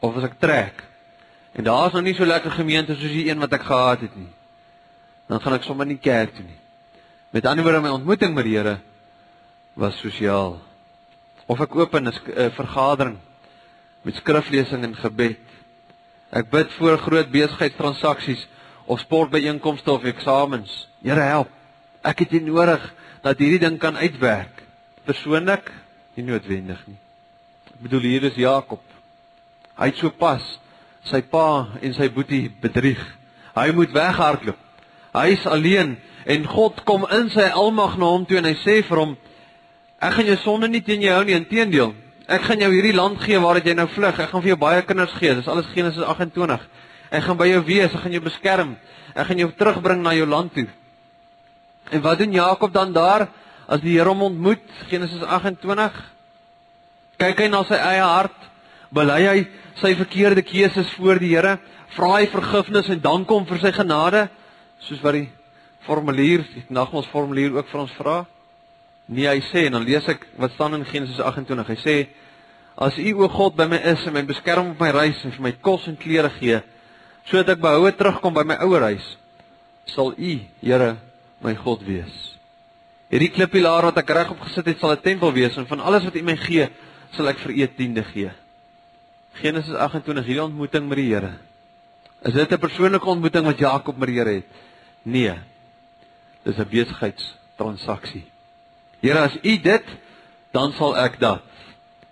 Of 0.01 0.17
as 0.17 0.25
ek 0.25 0.41
trek 0.41 0.85
en 1.53 1.65
daar's 1.65 1.93
nog 1.93 2.03
nie 2.03 2.15
so 2.15 2.25
lekker 2.25 2.51
gemeente 2.51 2.95
soos 2.95 3.13
die 3.13 3.31
een 3.31 3.39
wat 3.39 3.53
ek 3.53 3.63
gehad 3.63 4.01
het 4.01 4.17
nie, 4.17 4.33
dan 5.27 5.41
gaan 5.41 5.57
ek 5.59 5.67
sommer 5.67 5.87
nie 5.87 5.99
kerk 5.99 6.35
toe 6.35 6.45
nie. 6.45 6.59
Met 7.35 7.47
ander 7.47 7.65
woorde 7.67 7.83
my 7.85 7.93
ontmoeting 7.95 8.35
met 8.35 8.47
die 8.47 8.57
Here 8.57 8.79
was 9.75 9.99
sosiaal. 10.01 10.61
Of 11.47 11.61
ek 11.61 11.75
open 11.77 12.09
'n 12.09 12.13
uh, 12.13 12.51
vergadering 12.51 13.19
met 14.03 14.15
skriflesing 14.15 14.83
en 14.85 14.95
gebed. 14.95 15.43
Ek 16.31 16.51
bid 16.51 16.73
voor 16.73 16.99
groot 16.99 17.31
besigheidstransaksies 17.31 18.47
of 18.87 19.01
sportbyeenkomste 19.01 19.91
of 19.91 20.05
eksamens. 20.05 20.89
Here 21.03 21.21
help. 21.21 21.51
Ek 22.03 22.19
het 22.19 22.33
U 22.33 22.41
nodig 22.41 22.83
dat 23.23 23.39
hierdie 23.39 23.59
ding 23.59 23.79
kan 23.79 23.97
uitwerk. 23.97 24.63
Persoonlik 25.05 25.73
nie 26.15 26.25
noodwendig 26.25 26.87
nie. 26.87 26.99
Ek 27.75 27.83
bedoel 27.83 28.01
hier 28.01 28.23
is 28.31 28.39
Jakob. 28.39 28.83
Hy 29.77 29.91
het 29.91 29.99
so 29.99 30.11
pas 30.11 30.43
sy 31.07 31.21
pa 31.23 31.79
en 31.83 31.95
sy 31.95 32.09
boetie 32.11 32.49
bedrieg. 32.63 33.03
Hy 33.55 33.71
moet 33.75 33.93
weghardloop. 33.95 34.66
Hy 35.17 35.33
is 35.33 35.47
alleen 35.49 35.97
en 36.27 36.49
God 36.51 36.83
kom 36.85 37.07
in 37.15 37.31
sy 37.33 37.47
almag 37.49 37.97
na 37.97 38.11
hom 38.13 38.27
toe 38.29 38.41
en 38.41 38.49
hy 38.51 38.57
sê 38.61 38.81
vir 38.85 39.01
hom: 39.01 39.15
Ek 40.03 40.19
gaan 40.19 40.29
jou 40.29 40.37
sonde 40.43 40.69
nie 40.69 40.83
teen 40.85 41.01
jou 41.01 41.15
hou 41.15 41.25
nie, 41.25 41.39
inteendeel. 41.39 41.95
Ek 42.29 42.43
gaan 42.43 42.61
jou 42.61 42.73
hierdie 42.73 42.97
land 42.97 43.21
gee 43.23 43.39
waar 43.41 43.61
jy 43.63 43.77
nou 43.79 43.87
vlug. 43.95 44.19
Ek 44.19 44.33
gaan 44.33 44.43
vir 44.43 44.53
jou 44.53 44.59
baie 44.61 44.83
kinders 44.83 45.15
gee. 45.21 45.35
Dis 45.39 45.49
alles 45.49 45.69
Genesis 45.75 46.03
28. 46.05 46.67
Ek 47.15 47.23
gaan 47.23 47.39
by 47.39 47.47
jou 47.49 47.63
wees, 47.69 47.95
ek 47.95 48.03
gaan 48.03 48.17
jou 48.17 48.23
beskerm. 48.25 48.75
Ek 49.15 49.29
gaan 49.31 49.41
jou 49.41 49.49
terugbring 49.57 50.03
na 50.03 50.13
jou 50.17 50.27
land 50.29 50.53
toe. 50.53 50.67
En 51.95 52.03
wat 52.03 52.19
doen 52.19 52.35
Jakob 52.35 52.73
dan 52.75 52.93
daar 52.93 53.29
as 53.71 53.81
die 53.81 53.95
Here 53.95 54.11
hom 54.11 54.27
ontmoet? 54.27 54.65
Genesis 54.91 55.23
28. 55.23 55.95
Kyk 57.23 57.41
hy 57.41 57.49
na 57.49 57.63
sy 57.65 57.79
eie 57.79 58.03
hart, 58.03 58.51
bely 58.93 59.21
hy 59.23 59.39
sy 59.81 59.95
verkeerde 59.97 60.43
keuses 60.45 60.91
voor 60.99 61.21
die 61.23 61.33
Here, 61.33 61.57
vra 61.95 62.19
hy 62.19 62.27
vergifnis 62.33 62.91
en 62.93 63.01
dank 63.01 63.31
hom 63.31 63.47
vir 63.49 63.63
sy 63.63 63.73
genade, 63.73 64.27
soos 64.81 65.03
wat 65.03 65.17
die 65.17 65.29
formulier, 65.87 66.45
die 66.55 66.65
nagmaals 66.69 67.09
formulier 67.13 67.55
ook 67.57 67.69
vir 67.71 67.81
ons 67.81 67.95
vra. 67.99 68.17
Nee, 69.07 69.29
hy 69.31 69.41
sê 69.53 69.67
en 69.67 69.79
dan 69.79 69.87
lees 69.87 70.07
ek 70.11 70.25
wat 70.41 70.55
staan 70.57 70.75
in 70.75 70.87
Genesis 70.89 71.21
28. 71.23 71.69
Hy 71.69 71.79
sê: 71.83 71.97
As 72.77 72.99
U 72.99 73.13
o 73.25 73.29
God 73.33 73.57
by 73.57 73.69
my 73.71 73.79
is 73.93 74.03
en 74.07 74.17
my 74.17 74.25
beskerm 74.27 74.75
op 74.75 74.81
my 74.83 74.91
reis 74.93 75.23
en 75.25 75.33
vir 75.33 75.45
my 75.47 75.53
kos 75.65 75.87
en 75.89 75.97
klere 75.97 76.31
gee, 76.37 76.59
sodat 77.31 77.55
ek 77.55 77.63
behoue 77.63 77.93
terugkom 77.97 78.35
by 78.37 78.45
my 78.45 78.59
ouer 78.67 78.91
huis, 78.91 79.07
sal 79.89 80.13
U, 80.13 80.33
Here, 80.61 80.97
my 81.41 81.55
God 81.63 81.87
wees. 81.87 82.13
Hierdie 83.13 83.31
klippilaar 83.31 83.87
wat 83.89 84.01
ek 84.03 84.11
regop 84.19 84.43
gesit 84.43 84.67
het, 84.67 84.81
sal 84.83 84.93
'n 84.93 85.03
tempel 85.03 85.33
wees 85.33 85.57
en 85.57 85.67
van 85.67 85.81
alles 85.81 86.05
wat 86.05 86.17
U 86.17 86.23
my 86.23 86.37
gee, 86.37 86.69
sal 87.15 87.29
ek 87.29 87.39
vir 87.39 87.53
U 87.55 87.67
tiende 87.77 88.03
gee. 88.03 88.31
Genesis 89.41 89.75
28, 89.75 90.25
hierdie 90.25 90.43
ontmoeting 90.43 90.89
met 90.89 90.99
die 90.99 91.15
Here. 91.15 91.33
Is 92.23 92.33
dit 92.33 92.53
'n 92.53 92.59
persoonlike 92.59 93.07
ontmoeting 93.07 93.45
wat 93.45 93.59
Jakob 93.59 93.97
met 93.97 94.09
die 94.09 94.19
Here 94.19 94.35
het? 94.35 94.45
Nee. 95.03 95.35
Dis 96.43 96.57
'n 96.57 96.69
besigheidstransaksie. 96.69 98.25
Here 99.01 99.19
as 99.19 99.37
U 99.43 99.61
dit, 99.61 99.85
dan 100.51 100.73
sal 100.73 100.97
ek 100.97 101.21
dat. 101.21 101.43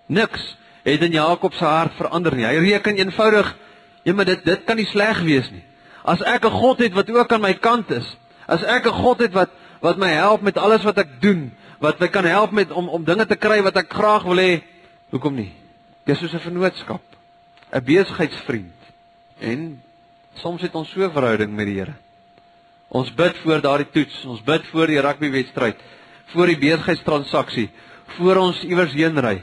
Niks 0.06 0.56
het 0.82 1.02
in 1.02 1.12
Jakob 1.12 1.54
se 1.54 1.64
hart 1.64 1.94
verander 1.96 2.34
nie. 2.36 2.44
Hy 2.44 2.60
reken 2.60 2.96
eenvoudig, 2.96 3.56
ja 4.02 4.12
maar 4.12 4.28
dit 4.28 4.44
dit 4.44 4.64
kan 4.64 4.76
nie 4.76 4.86
sleg 4.86 5.22
wees 5.24 5.50
nie. 5.50 5.64
As 6.04 6.20
ek 6.22 6.44
'n 6.44 6.50
God 6.50 6.78
het 6.78 6.92
wat 6.92 7.10
ook 7.10 7.32
aan 7.32 7.40
my 7.40 7.54
kant 7.54 7.90
is, 7.90 8.16
as 8.46 8.62
ek 8.62 8.86
'n 8.86 8.92
God 8.92 9.18
het 9.18 9.32
wat 9.32 9.50
wat 9.80 9.96
my 9.96 10.08
help 10.08 10.40
met 10.40 10.58
alles 10.58 10.82
wat 10.82 10.98
ek 10.98 11.20
doen, 11.20 11.52
wat 11.78 11.98
my 12.00 12.08
kan 12.08 12.24
help 12.24 12.50
met 12.50 12.70
om 12.70 12.88
om 12.88 13.04
dinge 13.04 13.26
te 13.26 13.36
kry 13.36 13.62
wat 13.62 13.76
ek 13.76 13.92
graag 13.92 14.22
wil 14.22 14.36
hê, 14.36 14.62
hoekom 15.10 15.34
nie? 15.34 15.52
Dis 16.04 16.18
soos 16.18 16.32
'n 16.32 16.40
vennootskap, 16.40 17.02
'n 17.72 17.84
besigheidsvriend. 17.84 18.72
En 19.40 19.82
soms 20.34 20.62
het 20.62 20.74
ons 20.74 20.90
so 20.90 21.00
'n 21.00 21.12
verhouding 21.12 21.52
met 21.52 21.66
die 21.66 21.78
Here. 21.78 21.94
Ons 22.88 23.14
bid 23.14 23.36
voor 23.36 23.60
daardie 23.60 23.90
toets, 23.90 24.24
ons 24.24 24.42
bid 24.42 24.66
voor 24.66 24.86
die 24.86 25.00
rugbywedstryd 25.00 25.76
voor 26.32 26.46
die 26.46 26.58
besigheidstransaksie 26.58 27.68
voor 28.16 28.36
ons 28.36 28.62
iewers 28.66 28.94
heen 28.96 29.18
ry 29.18 29.42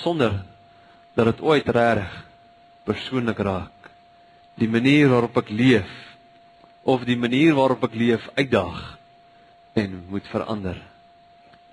sonder 0.00 0.42
dat 1.14 1.28
dit 1.28 1.42
ooit 1.44 1.68
reg 1.68 2.12
persoonlik 2.84 3.38
raak. 3.38 3.90
Die 4.58 4.68
manier 4.68 5.08
waarop 5.12 5.36
ek 5.42 5.50
leef 5.50 5.90
of 6.82 7.04
die 7.06 7.16
manier 7.16 7.54
waarop 7.54 7.84
ek 7.84 7.94
leef 7.94 8.24
uitdaag 8.34 8.80
en 9.78 10.02
moet 10.08 10.26
verander. 10.32 10.80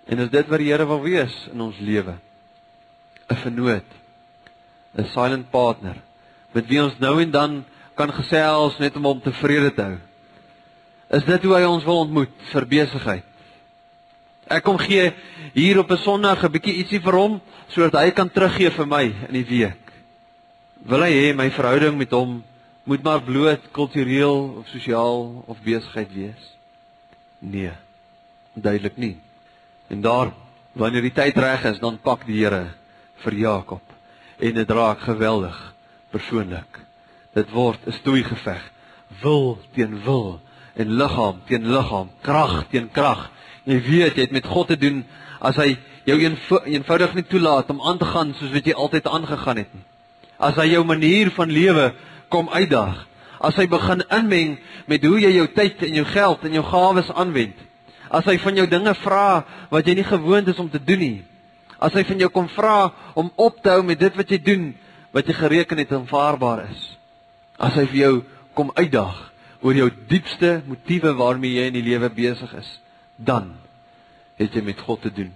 En 0.06 0.20
is 0.20 0.30
dit 0.30 0.48
wat 0.48 0.62
die 0.62 0.70
Here 0.72 0.86
wil 0.88 1.02
wees 1.02 1.36
in 1.52 1.62
ons 1.62 1.80
lewe? 1.80 2.18
'n 3.30 3.36
vernoot 3.36 3.90
'n 4.98 5.06
silent 5.14 5.50
partner 5.52 5.98
met 6.54 6.68
wie 6.68 6.82
ons 6.84 6.98
nou 7.00 7.22
en 7.22 7.32
dan 7.32 7.66
kan 8.00 8.16
gesels 8.16 8.80
net 8.80 8.96
om 8.96 9.12
hom 9.12 9.24
tevrede 9.24 9.74
te 9.76 9.90
hou 9.92 9.98
is 11.20 11.26
dit 11.28 11.48
hoe 11.48 11.58
hy 11.58 11.66
ons 11.68 11.86
wil 11.86 12.06
ontmoet 12.08 12.48
vir 12.54 12.72
besigheid 12.78 13.30
Ek 14.50 14.66
kom 14.66 14.80
gee 14.82 15.12
hier 15.54 15.78
op 15.78 15.92
'n 15.92 16.02
Sondag 16.02 16.44
'n 16.44 16.52
bietjie 16.52 16.82
ietsie 16.82 17.00
vir 17.00 17.14
hom 17.14 17.42
sodat 17.70 18.02
hy 18.02 18.12
kan 18.12 18.30
teruggee 18.30 18.72
vir 18.72 18.86
my 18.86 19.04
in 19.28 19.34
die 19.34 19.46
week. 19.46 19.94
Wil 20.82 21.04
hy 21.06 21.14
hê 21.14 21.36
my 21.36 21.50
verhouding 21.52 21.98
met 21.98 22.12
hom 22.12 22.44
moet 22.84 23.04
maar 23.04 23.22
bloot 23.22 23.62
kultureel 23.72 24.58
of 24.58 24.68
sosiaal 24.68 25.44
of 25.46 25.62
besigheid 25.62 26.10
wees? 26.14 26.58
Nee. 27.40 27.72
Duidelik 28.56 28.98
nie. 28.98 29.18
En 29.90 30.02
daar 30.02 30.34
wanneer 30.74 31.02
die 31.02 31.14
tyd 31.14 31.38
reg 31.38 31.66
is, 31.66 31.80
dan 31.80 32.00
pak 32.02 32.26
die 32.26 32.42
Here 32.44 32.74
vir 33.16 33.34
Jakob 33.34 33.82
en 34.40 34.54
dit 34.54 34.70
raak 34.70 35.00
geweldig 35.00 35.76
persoonlik. 36.10 36.89
Dit 37.34 37.50
word 37.50 37.80
'n 37.86 37.92
stoei 37.92 38.24
geveg. 38.24 38.72
Wil 39.22 39.58
teen 39.74 40.04
wil 40.04 40.42
en 40.76 40.96
liggaam 40.96 41.42
teen 41.46 41.68
liggaam, 41.68 42.10
krag 42.22 42.66
teen 42.70 42.90
krag 42.92 43.32
Jy 43.70 43.78
weet 43.86 44.18
jy 44.18 44.26
het 44.26 44.34
met 44.34 44.48
God 44.50 44.72
te 44.72 44.78
doen 44.80 45.04
as 45.46 45.58
hy 45.60 45.74
jou 46.08 46.18
eenvo 46.20 46.62
eenvoudig 46.66 47.14
nie 47.20 47.26
toelaat 47.30 47.70
om 47.70 47.82
aan 47.86 48.00
te 48.02 48.08
gaan 48.10 48.34
soos 48.38 48.54
wat 48.54 48.66
jy 48.66 48.74
altyd 48.74 49.08
aangegaan 49.08 49.62
het 49.62 49.74
nie. 49.76 49.86
As 50.40 50.58
hy 50.58 50.70
jou 50.72 50.84
manier 50.88 51.30
van 51.36 51.52
lewe 51.52 51.92
kom 52.34 52.50
uitdaag. 52.50 53.06
As 53.40 53.56
hy 53.60 53.68
begin 53.72 54.02
inmeng 54.16 54.58
met 54.90 55.06
hoe 55.06 55.20
jy 55.22 55.32
jou 55.38 55.48
tyd 55.56 55.84
en 55.88 56.00
jou 56.00 56.06
geld 56.08 56.46
en 56.48 56.56
jou 56.58 56.66
gawes 56.66 57.12
aanwend. 57.14 57.56
As 58.10 58.26
hy 58.26 58.40
van 58.42 58.58
jou 58.58 58.66
dinge 58.68 58.96
vra 59.04 59.44
wat 59.70 59.88
jy 59.88 60.00
nie 60.00 60.08
gewoond 60.08 60.50
is 60.50 60.60
om 60.60 60.72
te 60.72 60.82
doen 60.82 61.04
nie. 61.04 61.20
As 61.80 61.94
hy 61.96 62.04
van 62.08 62.26
jou 62.26 62.32
kom 62.34 62.50
vra 62.56 62.90
om 63.14 63.30
op 63.38 63.62
te 63.64 63.76
hou 63.76 63.84
met 63.86 64.00
dit 64.00 64.16
wat 64.18 64.32
jy 64.34 64.42
doen 64.44 64.72
wat 65.14 65.30
jy 65.30 65.38
gereken 65.38 65.84
het 65.84 65.94
aanvaarbaar 65.94 66.66
is. 66.72 66.89
As 67.60 67.76
hy 67.76 67.86
vir 67.92 68.00
jou 68.00 68.14
kom 68.56 68.72
uitdaag 68.76 69.18
oor 69.62 69.76
jou 69.76 69.90
diepste 70.08 70.62
motiewe 70.68 71.12
waarmee 71.20 71.60
jy 71.60 71.68
in 71.68 71.76
die 71.76 71.86
lewe 71.86 72.10
besig 72.16 72.54
is 72.60 72.70
dan 73.18 73.52
het 74.40 74.56
jy 74.56 74.64
met 74.64 74.80
God 74.80 75.04
te 75.04 75.12
doen. 75.12 75.34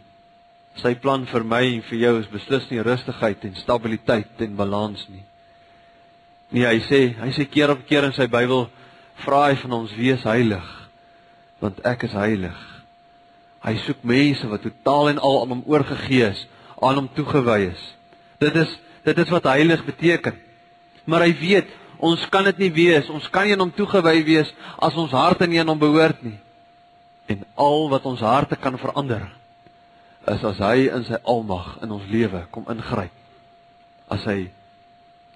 Sy 0.79 0.95
plan 0.97 1.27
vir 1.29 1.43
my 1.45 1.61
en 1.75 1.83
vir 1.89 1.99
jou 1.99 2.13
is 2.21 2.29
beslis 2.31 2.69
nie 2.71 2.81
rustigheid 2.81 3.43
en 3.45 3.57
stabiliteit 3.59 4.39
en 4.41 4.55
balans 4.57 5.03
nie. 5.11 5.25
Nee, 6.53 6.65
hy 6.69 6.79
sê, 6.87 7.01
hy 7.19 7.29
sê 7.35 7.45
keer 7.49 7.73
op 7.73 7.83
keer 7.89 8.07
in 8.07 8.15
sy 8.15 8.29
Bybel 8.31 8.67
vra 9.25 9.47
hy 9.49 9.57
van 9.59 9.75
ons 9.81 9.93
wees 9.97 10.23
heilig 10.27 10.69
want 11.63 11.79
ek 11.87 12.07
is 12.09 12.15
heilig. 12.17 12.57
Hy 13.63 13.77
soek 13.85 14.01
mense 14.03 14.47
wat 14.51 14.65
totaal 14.65 15.13
en 15.13 15.21
al 15.23 15.37
aan 15.41 15.53
hom 15.53 15.61
oorgegee 15.71 16.25
is, 16.33 16.41
aan 16.83 16.99
hom 16.99 17.07
toegewy 17.15 17.69
is. 17.69 17.83
Dit 18.43 18.57
is 18.59 18.73
dit 19.03 19.19
is 19.19 19.31
wat 19.31 19.47
heilig 19.51 19.83
beteken. 19.87 20.35
Maar 21.07 21.25
hy 21.25 21.33
weet, 21.39 21.71
ons 21.97 22.25
kan 22.29 22.43
dit 22.43 22.57
nie 22.57 22.71
wees, 22.71 23.09
ons 23.09 23.27
kan 23.29 23.45
nie 23.45 23.53
aan 23.53 23.65
hom 23.65 23.71
toegewy 23.71 24.23
wees 24.25 24.51
as 24.81 24.95
ons 24.99 25.11
harte 25.11 25.47
nie 25.47 25.59
aan 25.59 25.71
hom 25.71 25.79
behoort 25.79 26.23
nie. 26.23 26.37
En 27.27 27.45
al 27.55 27.89
wat 27.89 28.05
ons 28.05 28.23
harte 28.25 28.55
kan 28.59 28.77
verander 28.77 29.27
is 30.27 30.43
as 30.47 30.59
hy 30.63 30.87
in 30.87 31.03
sy 31.07 31.19
almag 31.27 31.77
in 31.83 31.91
ons 31.91 32.05
lewe 32.11 32.45
kom 32.51 32.67
ingryp. 32.71 33.11
As 34.11 34.23
hy 34.27 34.51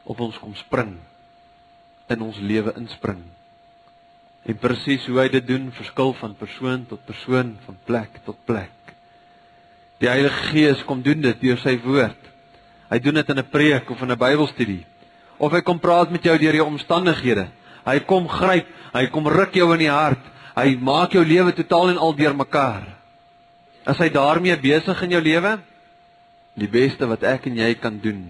op 0.07 0.19
ons 0.23 0.37
kom 0.39 0.55
spring 0.55 0.95
in 2.11 2.23
ons 2.23 2.39
lewe 2.39 2.71
inspring. 2.79 3.19
En 4.47 4.59
presies 4.61 5.03
hoe 5.09 5.19
hy 5.19 5.27
dit 5.31 5.47
doen 5.47 5.67
verskil 5.75 6.13
van 6.21 6.35
persoon 6.39 6.85
tot 6.87 7.03
persoon, 7.03 7.57
van 7.65 7.79
plek 7.87 8.21
tot 8.23 8.39
plek. 8.47 8.71
Die 9.99 10.07
Heilige 10.07 10.51
Gees 10.53 10.83
kom 10.87 11.01
doen 11.03 11.23
dit 11.25 11.41
deur 11.41 11.59
sy 11.59 11.75
woord. 11.83 12.29
Hy 12.87 12.99
doen 13.03 13.19
dit 13.19 13.29
in 13.33 13.39
'n 13.39 13.51
preek 13.51 13.89
of 13.91 14.01
in 14.01 14.11
'n 14.11 14.19
Bybelstudie 14.19 14.85
of 15.37 15.53
hy 15.53 15.61
kom 15.61 15.79
praat 15.79 16.11
met 16.11 16.25
jou 16.25 16.35
deur 16.37 16.57
die 16.57 16.63
omstandighede. 16.63 17.47
Hy 17.87 17.99
kom 18.09 18.27
gryp, 18.29 18.67
hy 18.93 19.05
kom 19.13 19.29
ruk 19.31 19.55
jou 19.55 19.69
in 19.75 19.85
die 19.85 19.93
hart. 19.93 20.23
Hy 20.57 20.73
maak 20.81 21.13
jou 21.13 21.23
lewe 21.25 21.53
totaal 21.53 21.93
en 21.93 22.01
al 22.01 22.15
deurmekaar. 22.17 22.87
Is 23.87 23.99
hy 24.01 24.09
daarmee 24.11 24.57
besig 24.59 25.03
in 25.05 25.13
jou 25.15 25.21
lewe? 25.23 25.53
Die 26.57 26.69
beste 26.71 27.07
wat 27.07 27.23
ek 27.23 27.45
en 27.47 27.59
jy 27.59 27.69
kan 27.77 27.99
doen 28.01 28.25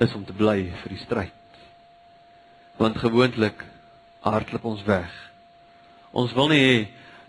is 0.00 0.12
om 0.16 0.24
te 0.24 0.36
bly 0.36 0.68
vir 0.82 0.92
die 0.92 1.00
stryd. 1.00 1.36
Want 2.80 3.00
gewoonlik 3.00 3.64
hardloop 4.24 4.68
ons 4.68 4.84
weg. 4.86 5.10
Ons 6.12 6.32
wil 6.36 6.50
nie 6.52 6.60
hê 6.60 6.76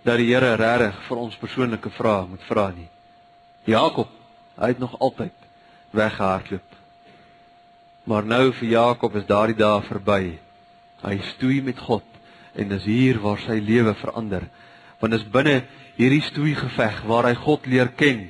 dat 0.03 0.20
die 0.20 0.31
Here 0.31 0.55
regtig 0.60 0.98
vir 1.08 1.24
ons 1.24 1.39
persoonlike 1.39 1.91
vrae 1.96 2.27
moet 2.27 2.43
vra 2.48 2.70
nie. 2.75 2.88
Jakob, 3.70 4.10
hy 4.58 4.72
het 4.74 4.79
nog 4.81 4.96
altyd 5.00 5.36
weggehardloop. 5.96 6.71
Maar 8.12 8.25
nou 8.27 8.50
vir 8.51 8.68
Jakob 8.68 9.13
is 9.15 9.24
daardie 9.24 9.56
dae 9.56 9.80
verby. 9.88 10.34
Hy 11.00 11.13
stoei 11.30 11.62
met 11.63 11.77
God 11.80 12.03
en 12.60 12.74
dis 12.74 12.84
hier 12.84 13.22
waar 13.24 13.39
sy 13.39 13.56
lewe 13.63 13.94
verander. 14.01 14.44
Want 15.00 15.15
dis 15.15 15.24
binne 15.32 15.62
hierdie 15.96 16.24
stoei 16.25 16.51
geveg 16.60 17.06
waar 17.08 17.30
hy 17.30 17.38
God 17.39 17.70
leer 17.72 17.94
ken 17.96 18.25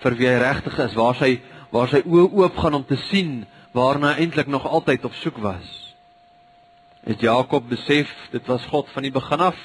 vir 0.00 0.16
wie 0.16 0.30
hy 0.30 0.38
regtig 0.40 0.78
is, 0.86 0.96
waar 0.96 1.18
sy 1.20 1.34
waar 1.70 1.92
sy 1.92 2.00
oë 2.00 2.30
oop 2.40 2.56
gaan 2.64 2.78
om 2.80 2.86
te 2.88 2.96
sien 3.10 3.44
waarna 3.76 4.14
eintlik 4.16 4.48
nog 4.48 4.64
altyd 4.64 5.04
op 5.04 5.14
soek 5.20 5.36
was. 5.44 5.68
Het 7.04 7.28
Jakob 7.28 7.68
besef 7.68 8.08
dit 8.32 8.48
was 8.48 8.64
God 8.72 8.88
van 8.94 9.04
die 9.04 9.12
begin 9.12 9.44
af? 9.50 9.60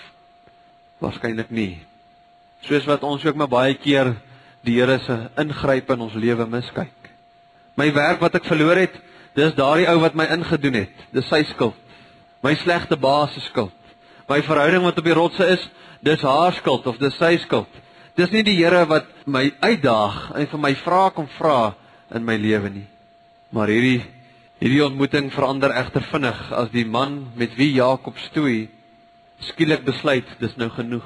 Waarskynlik 0.99 1.49
nie. 1.55 1.79
Soos 2.67 2.85
wat 2.91 3.07
ons 3.07 3.23
ook 3.23 3.39
maar 3.39 3.49
baie 3.55 3.79
keer 3.79 4.17
die 4.67 4.75
Here 4.81 4.99
se 4.99 5.17
ingryp 5.39 5.95
in 5.95 6.05
ons 6.09 6.19
lewe 6.19 6.45
miskyk. 6.45 7.11
My 7.79 7.93
werk 7.95 8.19
wat 8.19 8.35
ek 8.35 8.51
verloor 8.51 8.83
het, 8.83 8.95
dis 9.35 9.55
daardie 9.57 9.87
ou 9.91 9.99
wat 10.03 10.15
my 10.15 10.27
ingedoen 10.35 10.81
het. 10.85 11.01
Dis 11.15 11.27
sy 11.29 11.43
skuld. 11.51 11.77
My 12.43 12.53
slegte 12.61 12.97
baas 12.99 13.33
se 13.33 13.41
skuld. 13.49 13.73
My 14.29 14.41
verhouding 14.45 14.85
wat 14.85 14.99
op 15.01 15.05
die 15.05 15.15
rotse 15.17 15.47
is, 15.55 15.63
dis 16.05 16.23
haar 16.25 16.53
skuld 16.57 16.87
of 16.87 16.99
dis 17.01 17.15
sy 17.19 17.35
skuld. 17.43 17.81
Dis 18.15 18.31
nie 18.31 18.45
die 18.47 18.55
Here 18.57 18.85
wat 18.87 19.09
my 19.27 19.49
uitdaag 19.59 20.31
en 20.39 20.47
vir 20.47 20.61
my 20.61 20.71
vra 20.85 21.09
kom 21.13 21.27
vra 21.37 21.75
in 22.15 22.23
my 22.25 22.37
lewe 22.39 22.71
nie. 22.71 22.87
Maar 23.51 23.73
hierdie 23.73 24.03
hierdie 24.61 24.85
ontmoeting 24.85 25.27
verander 25.35 25.73
egter 25.75 26.05
vinnig 26.13 26.39
as 26.55 26.69
die 26.71 26.85
man 26.87 27.25
met 27.35 27.57
wie 27.59 27.73
Jakob 27.75 28.15
stoei 28.29 28.69
skielik 29.43 29.83
besluit 29.83 30.29
dis 30.39 30.55
nou 30.55 30.69
genoeg 30.71 31.05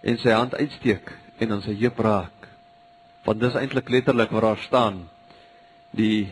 en 0.00 0.16
sy 0.22 0.32
hand 0.32 0.56
uitsteek 0.56 1.12
en 1.44 1.52
aan 1.52 1.62
sy 1.66 1.76
heup 1.82 2.00
raak. 2.00 2.48
Want 3.26 3.42
dis 3.42 3.58
eintlik 3.58 3.90
letterlik 3.92 4.32
wat 4.32 4.46
daar 4.46 4.62
staan. 4.64 5.02
Die 5.92 6.30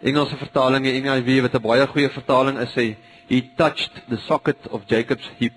Engelse 0.00 0.36
vertaling, 0.38 0.84
die 0.84 1.00
NIV 1.02 1.42
wat 1.42 1.54
'n 1.54 1.62
baie 1.62 1.86
goeie 1.86 2.10
vertaling 2.10 2.58
is, 2.58 2.70
sê 2.72 2.96
he 3.28 3.42
touched 3.56 3.90
the 4.08 4.16
socket 4.16 4.66
of 4.70 4.86
Jacob's 4.86 5.28
hip 5.38 5.54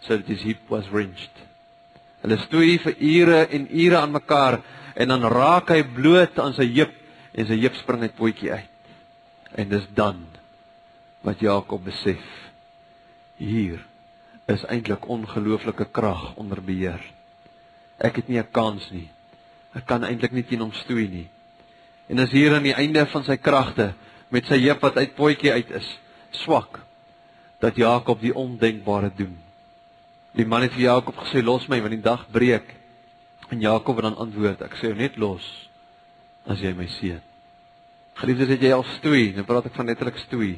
so 0.00 0.16
that 0.16 0.26
his 0.26 0.42
hip 0.42 0.58
was 0.68 0.88
wrenched. 0.90 1.30
Hulle 2.22 2.38
stoei 2.38 2.78
vir 2.78 2.96
ure 2.98 3.46
en 3.48 3.68
ure 3.70 3.96
aan 3.96 4.12
mekaar 4.12 4.60
en 4.94 5.08
dan 5.08 5.22
raak 5.22 5.70
hy 5.70 5.82
bloot 5.82 6.38
aan 6.38 6.52
sy 6.52 6.66
heup 6.74 6.92
en 7.32 7.46
sy 7.46 7.56
heup 7.62 7.76
spring 7.78 8.02
uit 8.02 8.16
potjie 8.16 8.52
uit. 8.52 8.90
En 9.54 9.68
dis 9.68 9.86
dan 9.94 10.26
wat 11.22 11.40
Jakob 11.40 11.84
besef 11.84 12.22
hier 13.36 13.80
is 14.50 14.64
eintlik 14.66 15.06
ongelooflike 15.08 15.86
krag 15.94 16.34
onder 16.36 16.60
beheer. 16.64 17.00
Ek 17.98 18.16
het 18.16 18.28
nie 18.28 18.38
'n 18.38 18.50
kans 18.50 18.90
nie. 18.90 19.08
Ek 19.74 19.86
kan 19.86 20.04
eintlik 20.04 20.32
nie 20.32 20.42
teen 20.42 20.60
hom 20.60 20.72
stoei 20.72 21.08
nie. 21.08 21.28
En 22.10 22.18
as 22.18 22.32
hier 22.34 22.56
aan 22.56 22.66
die 22.66 22.74
einde 22.74 23.04
van 23.12 23.24
sy 23.26 23.36
kragte 23.38 23.92
met 24.34 24.48
sy 24.50 24.58
heup 24.64 24.82
wat 24.82 24.98
uit 24.98 25.14
potjie 25.14 25.52
uit 25.54 25.70
is, 25.78 25.86
swak 26.42 26.80
dat 27.62 27.78
Jakob 27.78 28.20
die 28.22 28.34
ondenkbare 28.34 29.12
doen. 29.14 29.36
Die 30.34 30.46
man 30.46 30.64
het 30.64 30.74
vir 30.74 30.88
Jakob 30.88 31.18
gesê 31.22 31.42
los 31.44 31.66
my 31.70 31.80
want 31.82 31.94
die 31.94 32.02
dag 32.02 32.26
breek. 32.32 32.66
En 33.50 33.62
Jakob 33.62 33.98
het 33.98 34.08
dan 34.08 34.18
antwoord, 34.22 34.62
ek 34.62 34.78
sê 34.78 34.90
jou 34.90 34.98
net 34.98 35.18
los 35.18 35.44
as 36.50 36.62
jy 36.62 36.72
my 36.74 36.86
seën. 36.98 37.20
Geliefdes, 38.20 38.50
het 38.52 38.64
jy 38.64 38.72
al 38.74 38.84
stoei? 38.98 39.30
Nou 39.36 39.46
praat 39.48 39.70
ek 39.70 39.76
van 39.78 39.88
letterlik 39.88 40.18
stoei. 40.26 40.54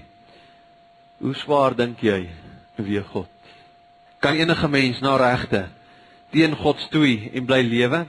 Hoe 1.22 1.34
swaar 1.38 1.76
dink 1.78 2.00
jy 2.02 2.24
weeg 2.80 3.06
God? 3.12 3.30
Kan 4.22 4.38
enige 4.40 4.68
mens 4.70 5.02
na 5.04 5.14
regte 5.20 5.66
teen 6.32 6.56
God 6.58 6.80
stoei 6.88 7.30
en 7.34 7.46
bly 7.46 7.60
lewe? 7.66 8.04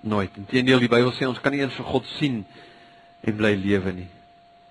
Nooit. 0.00 0.30
Inteendeel 0.38 0.78
die 0.84 0.90
Bybel 0.90 1.10
sê 1.16 1.26
ons 1.26 1.40
kan 1.42 1.52
nie 1.52 1.64
eens 1.64 1.74
vir 1.74 1.86
God 1.90 2.06
sien 2.18 2.44
en 3.26 3.36
bly 3.36 3.56
lewe 3.58 3.92
nie. 3.96 4.06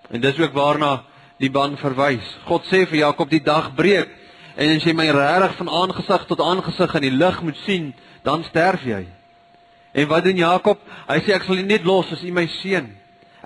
En 0.07 0.23
dis 0.23 0.39
ook 0.39 0.55
waarna 0.55 1.01
die 1.41 1.51
ban 1.51 1.75
verwys. 1.77 2.27
God 2.47 2.63
sê 2.71 2.85
vir 2.87 3.01
Jakob 3.01 3.29
die 3.29 3.43
dag 3.43 3.73
breek 3.75 4.13
en 4.55 4.71
as 4.77 4.87
jy 4.87 4.95
my 4.95 5.09
regtig 5.11 5.57
van 5.59 5.73
aangesig 5.83 6.25
tot 6.29 6.41
aangesig 6.41 6.95
in 6.97 7.05
die 7.09 7.13
lig 7.13 7.41
moet 7.43 7.59
sien, 7.65 7.91
dan 8.23 8.45
sterf 8.47 8.87
jy. 8.87 9.03
En 9.91 10.07
wat 10.07 10.23
doen 10.23 10.39
Jakob? 10.39 10.79
Hy 11.09 11.19
sê 11.25 11.35
ek 11.35 11.45
sal 11.45 11.59
nie 11.59 11.67
net 11.67 11.85
los 11.85 12.09
as 12.15 12.23
u 12.23 12.31
my 12.31 12.47
seën. 12.61 12.87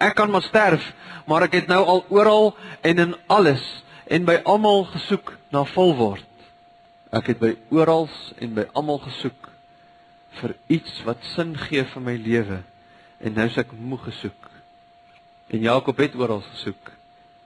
Ek 0.01 0.15
kan 0.17 0.31
maar 0.31 0.45
sterf, 0.45 0.85
maar 1.25 1.47
ek 1.49 1.59
het 1.61 1.69
nou 1.69 1.81
al 1.81 2.05
oral 2.13 2.53
en 2.85 3.07
in 3.09 3.15
alles 3.27 3.63
en 4.05 4.25
by 4.27 4.37
almal 4.45 4.85
gesoek 4.93 5.33
na 5.51 5.65
vol 5.73 5.95
word. 5.97 6.27
Ek 7.11 7.33
het 7.33 7.41
by 7.41 7.55
oral 7.73 8.07
en 8.39 8.55
by 8.55 8.69
almal 8.71 9.01
gesoek 9.03 9.50
vir 10.39 10.55
iets 10.67 11.03
wat 11.05 11.23
sin 11.35 11.55
gee 11.57 11.83
vir 11.83 12.01
my 12.01 12.15
lewe 12.15 12.61
en 13.21 13.35
nou 13.37 13.47
sê 13.49 13.61
ek 13.65 13.73
moeg 13.77 14.05
gesoek. 14.09 14.49
En 15.51 15.61
Jakob 15.61 15.97
het 15.99 16.15
oral 16.15 16.41
gesoek. 16.53 16.91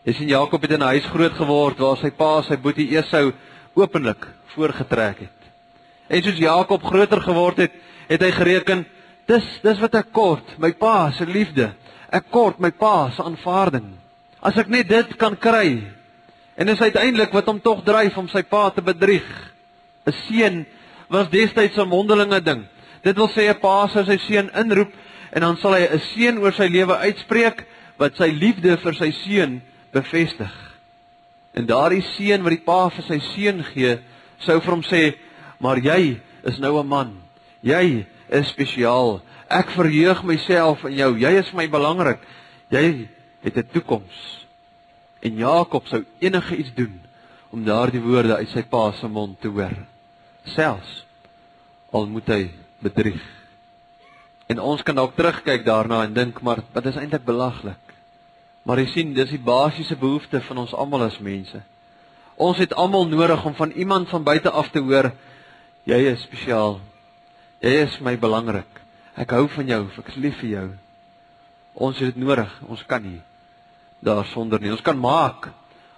Jy 0.06 0.14
sien 0.14 0.30
Jakob 0.30 0.62
het 0.62 0.72
in 0.72 0.84
'n 0.84 0.94
huis 0.94 1.06
groot 1.10 1.34
geword 1.34 1.80
waar 1.80 1.98
sy 1.98 2.12
pa 2.12 2.42
sy 2.42 2.58
boetie 2.58 2.96
Esau 2.98 3.34
openlik 3.74 4.28
voorgetrek 4.54 5.20
het. 5.20 5.40
En 6.08 6.24
soos 6.24 6.38
Jakob 6.38 6.84
groter 6.84 7.22
geword 7.22 7.58
het, 7.58 7.72
het 8.08 8.22
hy 8.22 8.32
gereken, 8.32 8.86
dis 9.26 9.46
dis 9.64 9.80
wat 9.80 9.96
ek 9.96 10.12
kort, 10.12 10.60
my 10.60 10.72
pa 10.74 11.12
se 11.12 11.26
liefde. 11.26 11.74
Ek 12.12 12.30
kort 12.30 12.60
my 12.60 12.72
pa 12.72 13.10
se 13.10 13.24
aanvaarding. 13.24 13.96
As 14.42 14.58
ek 14.58 14.68
net 14.68 14.88
dit 14.88 15.16
kan 15.18 15.36
kry. 15.36 15.82
En 16.56 16.68
dis 16.68 16.82
uiteindelik 16.82 17.34
wat 17.34 17.46
hom 17.46 17.60
tog 17.60 17.84
dryf 17.84 18.18
om 18.18 18.28
sy 18.28 18.44
pa 18.44 18.70
te 18.70 18.82
bedrieg. 18.82 19.26
'n 20.06 20.12
Seun 20.12 20.66
was 21.10 21.30
destyds 21.30 21.78
'n 21.78 21.88
mondelinge 21.88 22.42
ding. 22.42 22.66
Dit 23.06 23.20
wil 23.22 23.30
sê 23.30 23.50
'n 23.50 23.60
pa 23.62 23.88
sou 23.88 24.04
sy 24.06 24.18
seun 24.18 24.50
inroep 24.58 24.92
en 25.32 25.42
dan 25.42 25.58
sal 25.58 25.74
hy 25.78 25.86
'n 25.86 26.00
seën 26.00 26.38
oor 26.42 26.54
sy 26.54 26.68
lewe 26.68 26.96
uitspreek 26.98 27.66
wat 27.98 28.18
sy 28.18 28.30
liefde 28.34 28.78
vir 28.78 28.94
sy 28.94 29.12
seun 29.12 29.62
bevestig. 29.94 30.56
En 31.54 31.66
daardie 31.66 32.02
seun 32.18 32.44
wat 32.44 32.56
die 32.56 32.66
pa 32.66 32.90
vir 32.90 33.04
sy 33.04 33.20
seun 33.20 33.64
gee, 33.64 34.00
sou 34.40 34.60
vir 34.60 34.74
hom 34.74 34.82
sê: 34.84 35.16
"Maar 35.60 35.78
jy 35.78 36.20
is 36.44 36.58
nou 36.58 36.80
'n 36.80 36.88
man. 36.88 37.22
Jy 37.62 38.06
is 38.30 38.48
spesiaal. 38.48 39.22
Ek 39.50 39.70
verheug 39.70 40.24
myself 40.24 40.84
in 40.86 40.96
jou. 40.98 41.18
Jy 41.18 41.40
is 41.40 41.50
vir 41.50 41.58
my 41.58 41.68
belangrik. 41.68 42.20
Jy 42.72 43.08
het 43.44 43.58
'n 43.58 43.70
toekoms." 43.72 44.46
En 45.22 45.38
Jakob 45.38 45.88
sou 45.88 46.06
enige 46.20 46.56
iets 46.56 46.74
doen 46.74 47.02
om 47.52 47.64
daardie 47.64 48.02
woorde 48.02 48.36
uit 48.36 48.50
sy 48.50 48.64
pa 48.64 48.92
se 48.92 49.08
mond 49.08 49.42
te 49.42 49.48
hoor. 49.48 49.78
Selfs 50.44 51.06
al 51.92 52.08
moet 52.08 52.28
hy 52.28 52.65
bedrieg. 52.86 53.22
En 54.52 54.62
ons 54.62 54.84
kan 54.86 54.96
dalk 54.96 55.16
terugkyk 55.18 55.66
daarna 55.66 56.04
en 56.06 56.14
dink, 56.14 56.42
maar 56.46 56.62
dit 56.74 56.90
is 56.92 57.00
eintlik 57.02 57.26
belaglik. 57.26 57.82
Maar 58.66 58.82
jy 58.82 58.88
sien, 58.94 59.14
dis 59.14 59.34
die 59.34 59.42
basiese 59.42 59.98
behoefte 59.98 60.42
van 60.48 60.64
ons 60.64 60.74
almal 60.74 61.08
as 61.08 61.18
mense. 61.22 61.62
Ons 62.36 62.60
het 62.62 62.74
almal 62.74 63.08
nodig 63.10 63.46
om 63.46 63.56
van 63.56 63.72
iemand 63.72 64.10
van 64.10 64.26
buite 64.26 64.52
af 64.52 64.70
te 64.74 64.82
hoor 64.84 65.12
jy 65.86 66.00
is 66.12 66.26
spesiaal. 66.26 66.80
Jy 67.62 67.76
is 67.86 68.00
my 68.04 68.16
belangrik. 68.20 68.82
Ek 69.16 69.32
hou 69.38 69.46
van 69.54 69.70
jou, 69.70 69.84
ek 70.02 70.10
is 70.12 70.18
lief 70.20 70.42
vir 70.42 70.50
jou. 70.50 70.66
Ons 71.76 72.02
het 72.02 72.14
dit 72.14 72.24
nodig. 72.24 72.52
Ons 72.68 72.84
kan 72.90 73.04
nie 73.04 73.22
daarsonder 74.06 74.62
nie. 74.62 74.74
Ons 74.74 74.84
kan 74.86 74.98
maak 75.00 75.50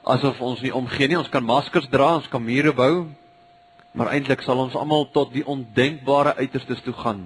asof 0.07 0.39
ons 0.43 0.61
nie 0.63 0.73
omgee 0.75 1.09
nie. 1.09 1.17
Ons 1.19 1.31
kan 1.31 1.43
maskers 1.43 1.89
dra, 1.91 2.13
ons 2.19 2.29
kan 2.31 2.43
mure 2.43 2.73
bou. 2.75 3.07
Maar 3.97 4.13
eintlik 4.13 4.43
sal 4.45 4.61
ons 4.61 4.75
almal 4.77 5.07
tot 5.13 5.31
die 5.33 5.45
ondenkbare 5.45 6.35
uiterstes 6.37 6.83
toe 6.85 6.93
gaan 6.93 7.25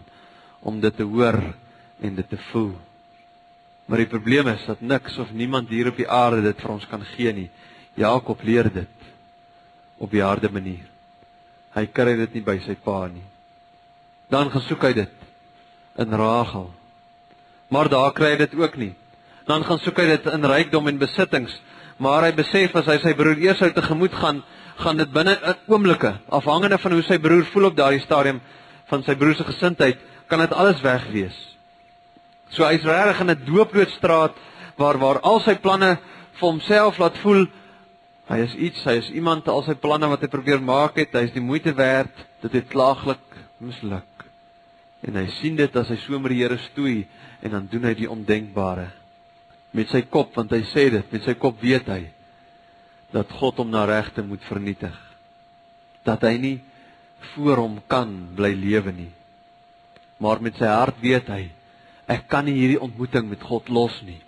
om 0.64 0.80
dit 0.80 0.96
te 0.96 1.04
hoor 1.04 1.40
en 2.02 2.16
dit 2.16 2.30
te 2.30 2.40
voel. 2.52 2.72
Maar 3.92 4.06
die 4.06 4.12
probleem 4.12 4.48
is 4.48 4.64
dat 4.70 4.82
niks 4.82 5.18
of 5.20 5.34
niemand 5.36 5.70
hier 5.70 5.90
op 5.92 5.98
die 6.00 6.08
aarde 6.08 6.42
dit 6.46 6.62
vir 6.64 6.72
ons 6.72 6.88
kan 6.88 7.04
gee 7.16 7.34
nie. 7.36 7.50
Jakob 8.00 8.40
leer 8.48 8.70
dit 8.72 9.10
op 10.00 10.12
die 10.14 10.24
harde 10.24 10.48
manier. 10.52 10.88
Hy 11.76 11.86
kry 11.92 12.16
dit 12.24 12.38
nie 12.38 12.46
by 12.46 12.56
sy 12.64 12.78
pa 12.80 13.04
nie. 13.12 13.26
Dan 14.32 14.52
gesoek 14.54 14.88
hy 14.88 14.94
dit 15.02 15.28
in 16.00 16.16
Rachel. 16.16 16.70
Maar 17.68 17.92
daar 17.92 18.16
kry 18.16 18.32
hy 18.34 18.40
dit 18.46 18.56
ook 18.56 18.80
nie. 18.80 18.94
Dan 19.48 19.66
gaan 19.68 19.80
soek 19.84 20.00
hy 20.00 20.08
dit 20.14 20.32
in 20.32 20.48
rykdom 20.48 20.88
en 20.88 21.00
besittings, 21.02 21.54
maar 22.00 22.24
hy 22.28 22.32
besef 22.38 22.76
as 22.80 22.88
hy 22.88 22.98
sy 23.04 23.14
broer 23.18 23.40
eers 23.42 23.62
uit 23.62 23.76
te 23.76 23.84
gemoed 23.84 24.14
gaan, 24.22 24.42
gaan 24.78 24.98
dit 24.98 25.12
binne 25.12 25.36
'n 25.36 25.56
oomblikke, 25.68 26.14
afhangende 26.30 26.78
van 26.78 26.92
hoe 26.92 27.04
sy 27.04 27.18
broer 27.20 27.46
voel 27.46 27.66
op 27.66 27.76
daardie 27.76 28.02
stadium 28.02 28.42
van 28.86 29.04
sy 29.04 29.16
broer 29.16 29.36
se 29.36 29.44
gesindheid, 29.44 29.98
kan 30.28 30.40
dit 30.40 30.54
alles 30.54 30.82
wegwees. 30.82 31.58
So 32.50 32.66
hy's 32.66 32.84
regtig 32.84 33.20
in 33.20 33.30
'n 33.30 33.46
dooploodstraat 33.46 34.36
waar 34.78 34.98
waar 34.98 35.20
al 35.20 35.40
sy 35.40 35.56
planne 35.56 35.98
vir 36.40 36.48
homself 36.48 36.98
laat 36.98 37.18
voel 37.18 37.48
hy 38.28 38.38
is 38.38 38.54
iets, 38.56 38.84
hy 38.84 38.96
is 39.02 39.10
iemand 39.10 39.48
al 39.48 39.64
sy 39.64 39.76
planne 39.76 40.08
wat 40.08 40.22
hy 40.22 40.28
probeer 40.28 40.62
maak 40.62 40.96
het, 40.96 41.14
hy 41.14 41.26
is 41.28 41.34
die 41.36 41.44
moeite 41.44 41.74
werd, 41.74 42.14
dit 42.42 42.54
het 42.54 42.68
klaaglik 42.68 43.20
misluk. 43.60 44.26
En 45.04 45.16
hy 45.16 45.28
sien 45.42 45.56
dit 45.56 45.76
as 45.76 45.90
hy 45.90 45.98
so 45.98 46.20
met 46.20 46.32
die 46.32 46.44
Here 46.44 46.58
stoei 46.58 47.08
en 47.42 47.52
dan 47.52 47.68
doen 47.72 47.84
hy 47.84 47.94
die 47.94 48.10
ondenkbare 48.10 48.92
met 49.74 49.90
sy 49.90 50.04
kop 50.12 50.36
want 50.36 50.52
hy 50.52 50.62
sê 50.72 50.90
dit 50.92 51.14
met 51.14 51.24
sy 51.24 51.34
kop 51.40 51.62
weet 51.64 51.88
hy 51.92 52.02
dat 53.12 53.32
God 53.40 53.60
hom 53.62 53.72
na 53.72 53.86
regte 53.86 54.24
moet 54.24 54.44
vernietig 54.48 54.96
dat 56.08 56.24
hy 56.26 56.36
nie 56.42 56.58
voor 57.34 57.60
hom 57.62 57.76
kan 57.92 58.10
bly 58.36 58.54
lewe 58.58 58.92
nie. 58.96 59.12
Maar 60.18 60.42
met 60.42 60.58
sy 60.58 60.70
hart 60.70 60.98
weet 61.04 61.28
hy 61.30 61.44
ek 62.12 62.26
kan 62.32 62.44
nie 62.48 62.58
hierdie 62.58 62.82
ontmoeting 62.82 63.30
met 63.30 63.44
God 63.46 63.70
los 63.72 63.94
nie. 64.04 64.20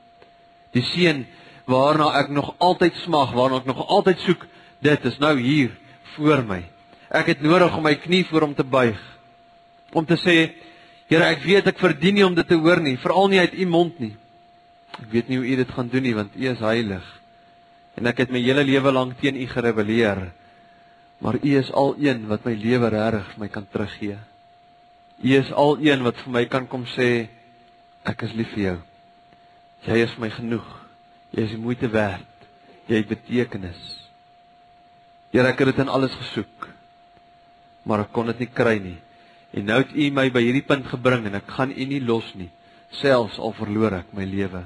Die 0.71 0.85
seun 0.93 1.25
waarna 1.67 2.11
ek 2.21 2.29
nog 2.31 2.53
altyd 2.63 2.95
smag 3.03 3.33
waarna 3.35 3.59
ek 3.63 3.67
nog 3.67 3.81
altyd 3.81 4.21
soek 4.23 4.45
dit 4.83 5.09
is 5.09 5.17
nou 5.19 5.33
hier 5.39 5.73
voor 6.13 6.43
my. 6.47 6.61
Ek 7.13 7.33
het 7.33 7.41
nodig 7.43 7.73
om 7.75 7.83
my 7.85 7.95
knie 7.99 8.23
voor 8.29 8.47
hom 8.47 8.55
te 8.55 8.67
buig 8.67 8.99
om 9.93 10.05
te 10.05 10.17
sê 10.17 10.53
Here 11.11 11.27
ek 11.27 11.43
weet 11.45 11.67
ek 11.69 11.81
verdien 11.81 12.15
nie 12.15 12.23
om 12.25 12.33
dit 12.33 12.47
te 12.47 12.57
hoor 12.57 12.79
nie 12.81 12.95
veral 12.97 13.27
nie 13.29 13.41
uit 13.43 13.57
u 13.59 13.65
mond 13.69 13.99
nie. 14.01 14.13
Ek 14.97 15.09
weet 15.11 15.27
nie 15.29 15.37
hoe 15.37 15.49
u 15.51 15.57
dit 15.59 15.73
gaan 15.75 15.89
doen 15.91 16.05
nie 16.05 16.15
want 16.15 16.33
u 16.33 16.47
is 16.49 16.63
heilig. 16.63 17.03
En 17.99 18.09
ek 18.09 18.23
het 18.23 18.33
my 18.33 18.41
hele 18.41 18.63
lewe 18.65 18.91
lank 18.91 19.19
teen 19.21 19.37
u 19.37 19.47
gerebelleer. 19.47 20.31
Maar 21.23 21.37
u 21.39 21.51
is 21.57 21.71
al 21.71 21.95
een 22.01 22.25
wat 22.27 22.45
my 22.45 22.55
lewe 22.57 22.89
reg 22.89 23.27
vir 23.33 23.43
my 23.45 23.49
kan 23.51 23.67
teruggee. 23.71 24.17
U 25.23 25.35
is 25.37 25.51
al 25.51 25.77
een 25.79 26.03
wat 26.03 26.17
vir 26.23 26.33
my 26.33 26.45
kan 26.51 26.67
kom 26.67 26.87
sê 26.95 27.27
ek 28.03 28.25
is 28.27 28.33
lief 28.35 28.49
vir 28.55 28.63
jou. 28.63 28.77
Jy 29.87 29.99
is 30.03 30.15
vir 30.15 30.25
my 30.25 30.31
genoeg. 30.33 30.69
Jy 31.31 31.45
is 31.45 31.53
die 31.53 31.61
moeite 31.61 31.89
werd. 31.93 32.47
Jy 32.89 33.03
het 33.03 33.11
betekenis. 33.11 33.83
Here 35.31 35.47
ek 35.49 35.63
het 35.63 35.71
dit 35.71 35.85
in 35.85 35.93
alles 35.93 36.13
gesoek. 36.17 36.67
Maar 37.87 38.07
ek 38.07 38.11
kon 38.15 38.27
dit 38.31 38.43
nie 38.43 38.51
kry 38.51 38.75
nie. 38.81 38.97
En 39.53 39.69
nou 39.69 39.79
het 39.83 39.93
u 39.93 40.09
my 40.11 40.27
by 40.33 40.41
hierdie 40.43 40.65
punt 40.65 40.89
gebring 40.89 41.27
en 41.29 41.37
ek 41.39 41.55
gaan 41.55 41.71
u 41.71 41.85
nie 41.87 42.01
los 42.01 42.33
nie 42.35 42.49
selfs 42.99 43.39
al 43.41 43.53
verloor 43.57 43.99
ek 44.01 44.13
my 44.15 44.25
lewe. 44.27 44.63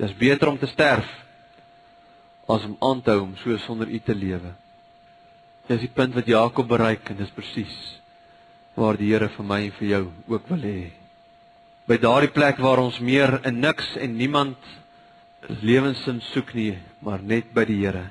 Dis 0.00 0.12
beter 0.16 0.50
om 0.50 0.58
te 0.60 0.68
sterf 0.70 1.08
as 2.50 2.64
om 2.66 2.76
aan 2.82 3.00
te 3.02 3.14
hou 3.14 3.22
om 3.24 3.36
so 3.42 3.56
sonder 3.64 3.88
U 3.88 3.98
te 4.04 4.14
lewe. 4.14 4.52
Dis 5.68 5.84
die 5.84 5.92
punt 5.94 6.16
wat 6.16 6.28
Jakob 6.28 6.68
bereik 6.70 7.12
en 7.12 7.20
dis 7.20 7.32
presies 7.34 7.76
waar 8.78 8.96
die 8.98 9.10
Here 9.10 9.28
vir 9.34 9.46
my 9.46 9.60
en 9.66 9.74
vir 9.78 9.88
jou 9.88 10.04
ook 10.30 10.48
wil 10.50 10.64
hê. 10.64 10.80
By 11.86 11.98
daardie 12.00 12.32
plek 12.32 12.60
waar 12.62 12.82
ons 12.82 13.00
meer 13.02 13.40
in 13.46 13.60
niks 13.60 13.96
en 13.98 14.16
niemand 14.16 14.58
lewenssin 15.62 16.20
soek 16.30 16.54
nie, 16.54 16.74
maar 17.02 17.22
net 17.22 17.50
by 17.54 17.64
die 17.68 17.80
Here. 17.82 18.10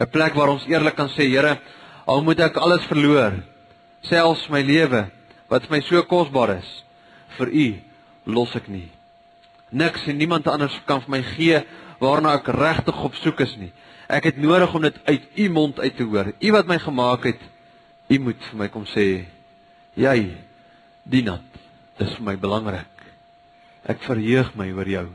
'n 0.00 0.10
Plek 0.10 0.34
waar 0.34 0.50
ons 0.50 0.66
eerlik 0.66 0.96
kan 0.96 1.08
sê, 1.08 1.28
Here, 1.30 1.58
al 2.06 2.22
moet 2.22 2.40
ek 2.40 2.56
alles 2.56 2.84
verloor, 2.90 3.38
selfs 4.02 4.48
my 4.50 4.62
lewe 4.62 5.06
wat 5.48 5.62
vir 5.66 5.76
my 5.76 5.80
so 5.86 6.02
kosbaar 6.02 6.58
is, 6.58 6.70
vir 7.38 7.48
U 7.48 7.68
los 8.26 8.56
ek 8.56 8.68
nie 8.68 8.93
niks 9.74 10.06
en 10.08 10.18
niemand 10.18 10.46
anders 10.50 10.76
kan 10.88 11.02
vir 11.04 11.12
my 11.16 11.22
gee 11.34 11.60
waarna 12.00 12.36
ek 12.38 12.50
regtig 12.54 13.02
op 13.06 13.16
soek 13.20 13.42
is 13.44 13.54
nie. 13.58 13.72
Ek 14.08 14.28
het 14.28 14.38
nodig 14.40 14.74
om 14.74 14.84
dit 14.84 14.96
uit 15.04 15.28
u 15.40 15.48
mond 15.50 15.80
uit 15.80 15.96
te 15.96 16.06
hoor. 16.06 16.32
U 16.38 16.52
wat 16.52 16.68
my 16.70 16.78
gemaak 16.78 17.28
het, 17.30 17.40
u 18.08 18.18
moet 18.20 18.50
vir 18.50 18.58
my 18.60 18.68
kom 18.72 18.84
sê, 18.90 19.24
jy 19.96 20.18
Dinat, 21.04 21.44
is 22.00 22.14
vir 22.16 22.24
my 22.24 22.34
belangrik. 22.40 22.88
Ek 23.84 24.00
verheug 24.06 24.54
my 24.56 24.70
oor 24.72 24.88
jou. 24.88 25.08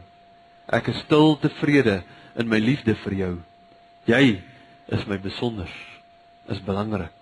Ek 0.70 0.92
is 0.92 1.00
stil 1.02 1.34
tevrede 1.42 2.04
in 2.38 2.50
my 2.50 2.60
liefde 2.62 2.94
vir 3.06 3.16
jou. 3.18 3.32
Jy 4.06 4.38
is 4.94 5.06
my 5.10 5.18
besonder. 5.22 5.70
Is 6.50 6.62
belangrik. 6.66 7.16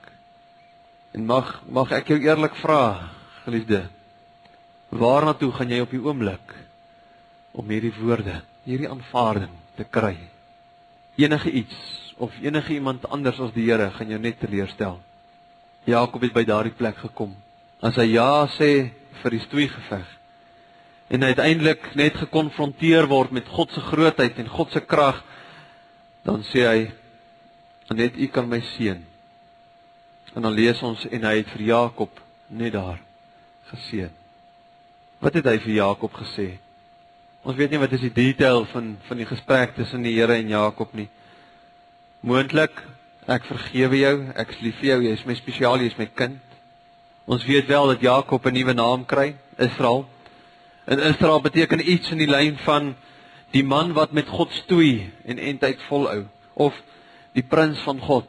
En 1.16 1.24
mag 1.28 1.54
mag 1.72 1.94
ek 1.96 2.12
jou 2.12 2.20
eerlik 2.20 2.60
vra, 2.60 3.08
geliefde, 3.46 3.86
waarna 4.92 5.34
toe 5.40 5.54
gaan 5.56 5.72
jy 5.72 5.80
op 5.84 5.96
die 5.96 6.04
oomblik? 6.04 6.67
Om 7.58 7.70
hierdie 7.74 7.94
woorde, 7.98 8.42
hierdie 8.68 8.90
aanvaarding 8.90 9.54
te 9.78 9.86
kry. 9.90 10.16
Enige 11.18 11.52
iets 11.52 11.78
of 12.22 12.34
enige 12.42 12.76
iemand 12.78 13.08
anders 13.10 13.40
as 13.42 13.54
die 13.56 13.66
Here 13.66 13.90
gaan 13.96 14.14
jou 14.14 14.20
net 14.22 14.40
teleurstel. 14.42 15.00
Jakob 15.90 16.22
het 16.22 16.36
by 16.36 16.44
daardie 16.46 16.76
plek 16.78 17.00
gekom. 17.02 17.34
As 17.82 17.98
hy 17.98 18.12
ja 18.14 18.46
sê 18.58 18.92
vir 19.22 19.34
die 19.34 19.42
stoei 19.46 19.68
geveg 19.72 20.14
en 21.08 21.24
uiteindelik 21.24 21.94
net 21.96 22.18
gekonfronteer 22.20 23.08
word 23.08 23.32
met 23.32 23.48
God 23.48 23.72
se 23.72 23.82
grootheid 23.82 24.40
en 24.42 24.50
God 24.52 24.74
se 24.76 24.82
krag, 24.84 25.22
dan 26.28 26.44
sê 26.50 26.66
hy 26.68 26.82
net 27.96 28.18
u 28.20 28.28
kan 28.28 28.50
my 28.50 28.60
seën. 28.76 29.00
En 30.36 30.44
dan 30.44 30.54
lees 30.54 30.82
ons 30.84 31.06
en 31.08 31.28
hy 31.30 31.36
het 31.40 31.54
vir 31.56 31.64
Jakob 31.70 32.20
net 32.52 32.76
daar 32.76 33.00
geseën. 33.72 34.12
Wat 35.24 35.40
het 35.40 35.48
hy 35.48 35.56
vir 35.64 35.78
Jakob 35.80 36.14
gesê? 36.20 36.58
Ons 37.48 37.56
weet 37.56 37.72
nie 37.72 37.80
wat 37.80 37.94
is 37.96 38.02
die 38.04 38.12
detail 38.12 38.66
van 38.74 38.90
van 39.08 39.20
die 39.22 39.28
gesprek 39.28 39.72
tussen 39.78 40.04
die 40.04 40.18
Here 40.18 40.36
en 40.36 40.50
Jakob 40.52 40.92
nie. 41.00 41.06
Moontlik 42.28 42.82
ek 43.24 43.48
vergewe 43.48 44.02
jou, 44.02 44.16
ek 44.36 44.52
is 44.52 44.60
lief 44.66 44.76
vir 44.82 44.90
jou, 44.90 44.98
jy 45.06 45.14
is 45.16 45.24
my 45.30 45.36
spesiaal, 45.40 45.80
jy 45.80 45.94
is 45.94 45.96
my 46.00 46.10
kind. 46.12 46.42
Ons 47.24 47.48
weet 47.48 47.70
wel 47.72 47.94
dat 47.94 48.04
Jakob 48.04 48.46
'n 48.46 48.54
nuwe 48.54 48.74
naam 48.74 49.06
kry, 49.06 49.36
Israel. 49.58 50.04
En 50.88 51.00
Israel 51.00 51.40
beteken 51.40 51.90
iets 51.90 52.12
in 52.12 52.18
die 52.18 52.28
lyn 52.28 52.58
van 52.68 52.96
die 53.52 53.64
man 53.64 53.94
wat 53.94 54.12
met 54.12 54.28
God 54.28 54.52
stoei 54.52 55.12
en 55.24 55.40
eintlik 55.40 55.80
volhou 55.88 56.28
of 56.54 56.74
die 57.32 57.48
prins 57.48 57.80
van 57.80 58.00
God. 58.00 58.28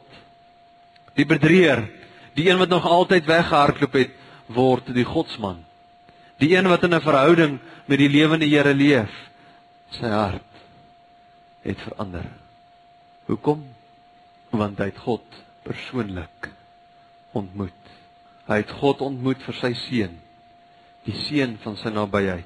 Die 1.15 1.25
bedrieger, 1.25 1.89
die 2.35 2.49
een 2.49 2.57
wat 2.57 2.69
nog 2.69 2.87
altyd 2.87 3.25
weggehardloop 3.25 3.93
het, 3.93 4.11
word 4.47 4.93
die 4.93 5.03
godsman. 5.03 5.65
Die 6.39 6.55
een 6.55 6.67
wat 6.71 6.83
in 6.83 6.95
'n 6.95 7.01
verhouding 7.01 7.59
met 7.85 7.97
die 7.97 8.09
lewende 8.09 8.45
Here 8.45 8.73
leef, 8.73 9.11
sy 9.89 10.07
hart 10.07 10.43
het 11.61 11.79
verander. 11.79 12.25
Hoekom? 13.25 13.65
Want 14.49 14.77
hy 14.77 14.85
het 14.85 14.97
God 14.97 15.25
persoonlik 15.63 16.49
ontmoet. 17.31 17.83
Hy 18.47 18.55
het 18.55 18.71
God 18.71 19.01
ontmoet 19.01 19.41
vir 19.43 19.53
sy 19.53 19.73
seun, 19.73 20.15
die 21.03 21.15
seun 21.27 21.57
van 21.61 21.75
sy 21.77 21.89
nabyheid. 21.89 22.45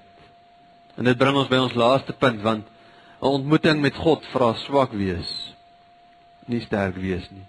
En 0.98 1.04
dit 1.04 1.18
bring 1.18 1.38
ons 1.38 1.50
by 1.50 1.58
ons 1.58 1.74
laaste 1.74 2.14
punt 2.14 2.42
want 2.42 2.66
'n 3.22 3.26
ontmoeting 3.26 3.82
met 3.82 3.96
God 3.96 4.26
vra 4.26 4.54
swak 4.54 4.92
wees, 4.92 5.54
nie 6.46 6.62
sterk 6.62 6.96
wees 6.96 7.30
nie. 7.32 7.46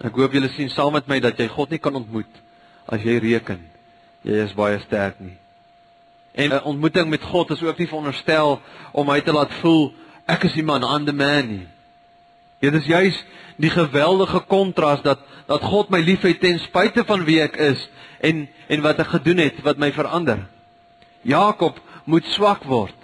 Ek 0.00 0.14
hoop 0.14 0.32
julle 0.32 0.48
sien 0.48 0.68
saam 0.68 0.92
met 0.92 1.08
my 1.08 1.20
dat 1.20 1.38
jy 1.38 1.48
God 1.48 1.70
nie 1.70 1.78
kan 1.78 1.94
ontmoet 1.94 2.30
as 2.86 3.02
jy 3.02 3.18
reken 3.18 3.77
jy 4.28 4.44
is 4.44 4.54
baie 4.56 4.78
sterk 4.84 5.20
nie. 5.20 5.36
En 6.34 6.52
'n 6.52 6.62
ontmoeting 6.62 7.08
met 7.08 7.22
God 7.22 7.50
is 7.50 7.62
ook 7.62 7.78
nie 7.78 7.88
veronderstel 7.88 8.60
om 8.92 9.06
my 9.06 9.20
te 9.20 9.32
laat 9.32 9.52
voel 9.60 9.92
ek 10.26 10.44
is 10.44 10.52
die 10.52 10.64
man 10.64 10.84
aan 10.84 11.04
the 11.04 11.12
man 11.12 11.48
nie. 11.48 11.66
Dit 12.60 12.74
is 12.74 12.86
juis 12.86 13.24
die 13.56 13.70
geweldige 13.70 14.40
kontras 14.40 15.02
dat 15.02 15.18
dat 15.46 15.62
God 15.62 15.88
my 15.88 16.00
liefhet 16.00 16.40
ten 16.40 16.58
spyte 16.58 17.04
van 17.04 17.24
wie 17.24 17.40
ek 17.40 17.56
is 17.56 17.88
en 18.20 18.48
en 18.68 18.80
wat 18.84 18.98
ek 18.98 19.06
gedoen 19.06 19.38
het 19.38 19.62
wat 19.62 19.78
my 19.78 19.92
verander. 19.92 20.46
Jakob 21.22 21.80
moet 22.04 22.24
swak 22.24 22.64
word. 22.64 22.94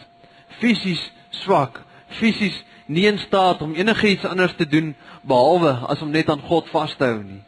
Fisies 0.60 1.12
swak, 1.30 1.80
fisies 2.08 2.64
nie 2.86 3.06
in 3.06 3.18
staat 3.18 3.62
om 3.62 3.74
enigiets 3.74 4.24
anders 4.24 4.54
te 4.56 4.66
doen 4.68 4.94
behalwe 5.22 5.72
as 5.88 6.02
om 6.02 6.10
net 6.10 6.28
aan 6.28 6.44
God 6.44 6.68
vas 6.68 6.94
te 6.96 7.04
hou 7.04 7.22
nie. 7.22 7.40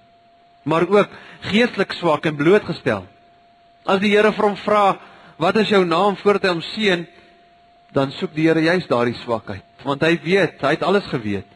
Maar 0.65 0.89
ook 0.89 1.13
geestelik 1.41 1.93
swak 1.93 2.27
en 2.27 2.37
blootgestel. 2.37 3.05
As 3.87 4.01
die 4.03 4.11
Here 4.11 4.33
vir 4.35 4.49
hom 4.49 4.57
vra, 4.59 4.99
"Wat 5.39 5.57
is 5.57 5.69
jou 5.69 5.85
naam?" 5.85 6.17
voordat 6.17 6.43
hy 6.43 6.49
hom 6.49 6.63
seën, 6.63 7.07
dan 7.93 8.11
soek 8.11 8.35
die 8.35 8.49
Here 8.49 8.61
juist 8.61 8.89
daardie 8.89 9.15
swakheid, 9.23 9.63
want 9.85 10.03
hy 10.03 10.19
weet, 10.23 10.61
hy 10.61 10.71
het 10.75 10.83
alles 10.83 11.07
geweet. 11.07 11.47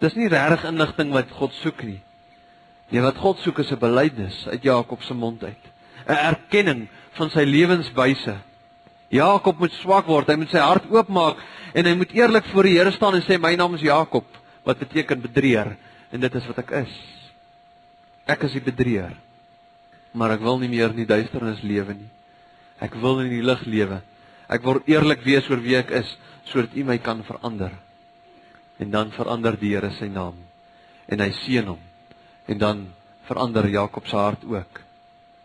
Dis 0.00 0.14
nie 0.14 0.28
regtig 0.28 0.64
inligting 0.64 1.12
wat 1.12 1.30
God 1.30 1.52
soek 1.52 1.82
nie. 1.82 2.00
Nee, 2.90 3.02
wat 3.02 3.16
God 3.16 3.38
soek 3.38 3.58
is 3.58 3.70
'n 3.70 3.78
belydenis 3.78 4.48
uit 4.48 4.62
Jakob 4.62 5.02
se 5.02 5.14
mond 5.14 5.44
uit, 5.44 5.64
'n 6.08 6.12
erkenning 6.12 6.88
van 7.12 7.30
sy 7.30 7.44
lewenswyse. 7.44 8.36
Jakob 9.10 9.58
moet 9.58 9.72
swak 9.72 10.06
word, 10.06 10.28
hy 10.28 10.36
moet 10.36 10.50
sy 10.50 10.58
hart 10.58 10.90
oopmaak 10.90 11.36
en 11.74 11.84
hy 11.84 11.94
moet 11.94 12.12
eerlik 12.12 12.44
voor 12.44 12.62
die 12.62 12.78
Here 12.78 12.90
staan 12.90 13.14
en 13.14 13.22
sê 13.22 13.38
my 13.38 13.54
naam 13.54 13.74
is 13.74 13.80
Jakob, 13.80 14.24
wat 14.64 14.78
beteken 14.78 15.20
bedrieger 15.20 15.76
en 16.12 16.20
dit 16.20 16.34
is 16.34 16.46
wat 16.46 16.58
ek 16.58 16.70
is. 16.70 16.94
Ek 18.26 18.42
is 18.42 18.52
die 18.52 18.60
bedrieger 18.60 19.16
maar 20.12 20.34
ek 20.36 20.44
wil 20.44 20.58
nie 20.62 20.70
meer 20.72 20.92
in 20.94 21.02
die 21.02 21.08
duisternis 21.08 21.62
lewe 21.62 21.96
nie. 21.96 22.10
Ek 22.80 22.94
wil 23.02 23.20
in 23.24 23.32
die 23.32 23.44
lig 23.44 23.64
lewe. 23.66 24.00
Ek 24.48 24.64
wil 24.64 24.80
eerlik 24.88 25.24
wees 25.26 25.48
oor 25.50 25.60
wie 25.64 25.76
ek 25.78 25.90
is 26.00 26.10
sodat 26.48 26.76
U 26.76 26.84
my 26.88 26.96
kan 27.02 27.20
verander. 27.26 27.74
En 28.78 28.92
dan 28.94 29.10
verander 29.12 29.58
die 29.60 29.74
Here 29.74 29.90
sy 29.98 30.08
naam 30.12 30.38
en 31.08 31.22
hy 31.24 31.30
seën 31.42 31.68
hom. 31.68 31.80
En 32.48 32.58
dan 32.60 32.84
verander 33.28 33.68
Jakob 33.68 34.06
se 34.06 34.16
hart 34.16 34.44
ook. 34.44 34.80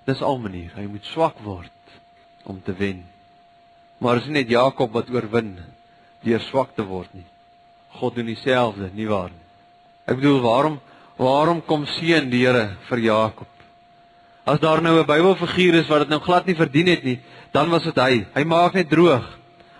Dis 0.07 0.21
al 0.21 0.39
manier, 0.43 0.71
hy 0.75 0.87
moet 0.91 1.05
swak 1.07 1.39
word 1.43 1.71
om 2.43 2.59
te 2.63 2.75
wen. 2.75 3.03
Maar 4.03 4.19
is 4.19 4.27
nie 4.27 4.41
net 4.41 4.51
Jakob 4.51 4.91
wat 4.95 5.11
oorwin 5.11 5.55
deur 6.23 6.43
swak 6.49 6.75
te 6.75 6.83
word 6.87 7.11
nie. 7.15 7.25
God 7.99 8.17
doen 8.17 8.27
dieselfde, 8.27 8.89
nie 8.95 9.07
waar 9.07 9.31
nie? 9.31 9.45
Ek 10.09 10.19
bedoel, 10.19 10.41
waarom 10.43 10.81
waarom 11.19 11.61
kom 11.63 11.85
seën 11.87 12.25
die 12.31 12.41
Here 12.43 12.75
vir 12.89 13.03
Jakob? 13.05 13.52
As 14.43 14.59
daar 14.59 14.81
nou 14.81 14.99
'n 14.99 15.05
Bybelfiguur 15.05 15.73
is 15.73 15.87
wat 15.87 15.99
dit 15.99 16.09
nou 16.09 16.21
glad 16.21 16.45
nie 16.45 16.55
verdien 16.55 16.87
het 16.87 17.03
nie, 17.03 17.19
dan 17.51 17.69
was 17.69 17.83
dit 17.83 17.95
hy. 17.95 18.25
Hy 18.33 18.43
maak 18.43 18.73
net 18.73 18.89
droog. 18.89 19.39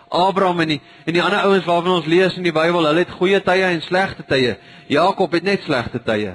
Abraham 0.09 0.59
en 0.59 0.67
die 0.67 0.81
en 1.05 1.13
die 1.13 1.23
ander 1.23 1.39
ouens 1.39 1.65
waarvan 1.65 1.93
ons 1.93 2.05
lees 2.05 2.35
in 2.37 2.43
die 2.43 2.51
Bybel, 2.51 2.85
hulle 2.85 2.99
het 2.99 3.11
goeie 3.11 3.41
tye 3.41 3.63
en 3.63 3.81
slegte 3.81 4.23
tye. 4.23 4.57
Jakob 4.87 5.31
het 5.31 5.43
net 5.43 5.63
slegte 5.63 6.03
tye. 6.03 6.33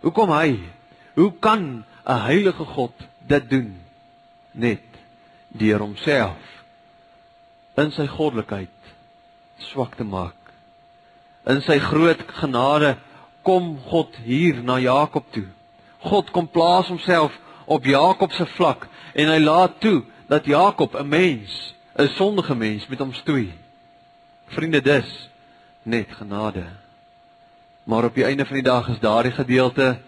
Hoekom 0.00 0.30
hy? 0.30 0.58
Hoe 1.14 1.32
kan 1.40 1.84
'n 2.06 2.20
heilige 2.20 2.64
God 2.64 2.92
dit 3.26 3.50
doen? 3.50 3.76
Net 4.52 4.86
deur 5.48 5.78
homself 5.78 6.38
in 7.76 7.92
sy 7.92 8.06
goddelikheid 8.06 8.68
swak 9.58 9.96
te 9.96 10.04
maak. 10.04 10.36
In 11.48 11.62
sy 11.62 11.78
groot 11.78 12.22
genade 12.40 12.96
kom 13.42 13.78
God 13.88 14.16
hier 14.24 14.62
na 14.62 14.78
Jakob 14.78 15.24
toe. 15.32 15.46
God 16.04 16.30
kom 16.30 16.48
plaas 16.48 16.88
homself 16.88 17.32
op 17.70 17.84
Jakob 17.84 18.32
se 18.34 18.46
vlak 18.56 18.88
en 19.14 19.30
hy 19.30 19.38
laat 19.38 19.78
toe 19.80 20.02
dat 20.26 20.44
Jakob 20.44 20.94
'n 20.98 21.08
mens, 21.08 21.74
'n 21.94 22.08
sondige 22.18 22.54
mens 22.54 22.86
met 22.86 22.98
hom 22.98 23.12
stoei. 23.12 23.52
Vriende, 24.46 24.82
dis 24.82 25.30
net 25.82 26.10
genade. 26.10 26.66
Maar 27.84 28.04
op 28.04 28.14
die 28.14 28.24
einde 28.24 28.46
van 28.46 28.54
die 28.54 28.62
dag 28.62 28.88
is 28.88 28.98
daardie 28.98 29.32
gedeelte 29.32 29.98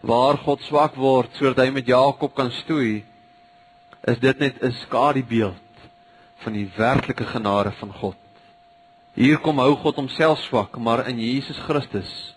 waar 0.00 0.38
God 0.38 0.60
swak 0.62 0.94
word 0.94 1.30
sodat 1.32 1.56
hy 1.56 1.70
met 1.70 1.86
Jakob 1.86 2.34
kan 2.34 2.50
stoei, 2.50 3.04
is 4.04 4.18
dit 4.18 4.38
net 4.38 4.62
'n 4.62 4.72
skadubeeld 4.72 5.76
van 6.36 6.52
die 6.52 6.70
werklike 6.76 7.24
genade 7.24 7.72
van 7.72 7.92
God. 7.92 8.16
Hier 9.14 9.38
kom 9.38 9.58
hou 9.58 9.76
God 9.76 9.94
homself 9.96 10.38
swak, 10.38 10.76
maar 10.76 11.08
in 11.08 11.20
Jesus 11.20 11.58
Christus 11.58 12.34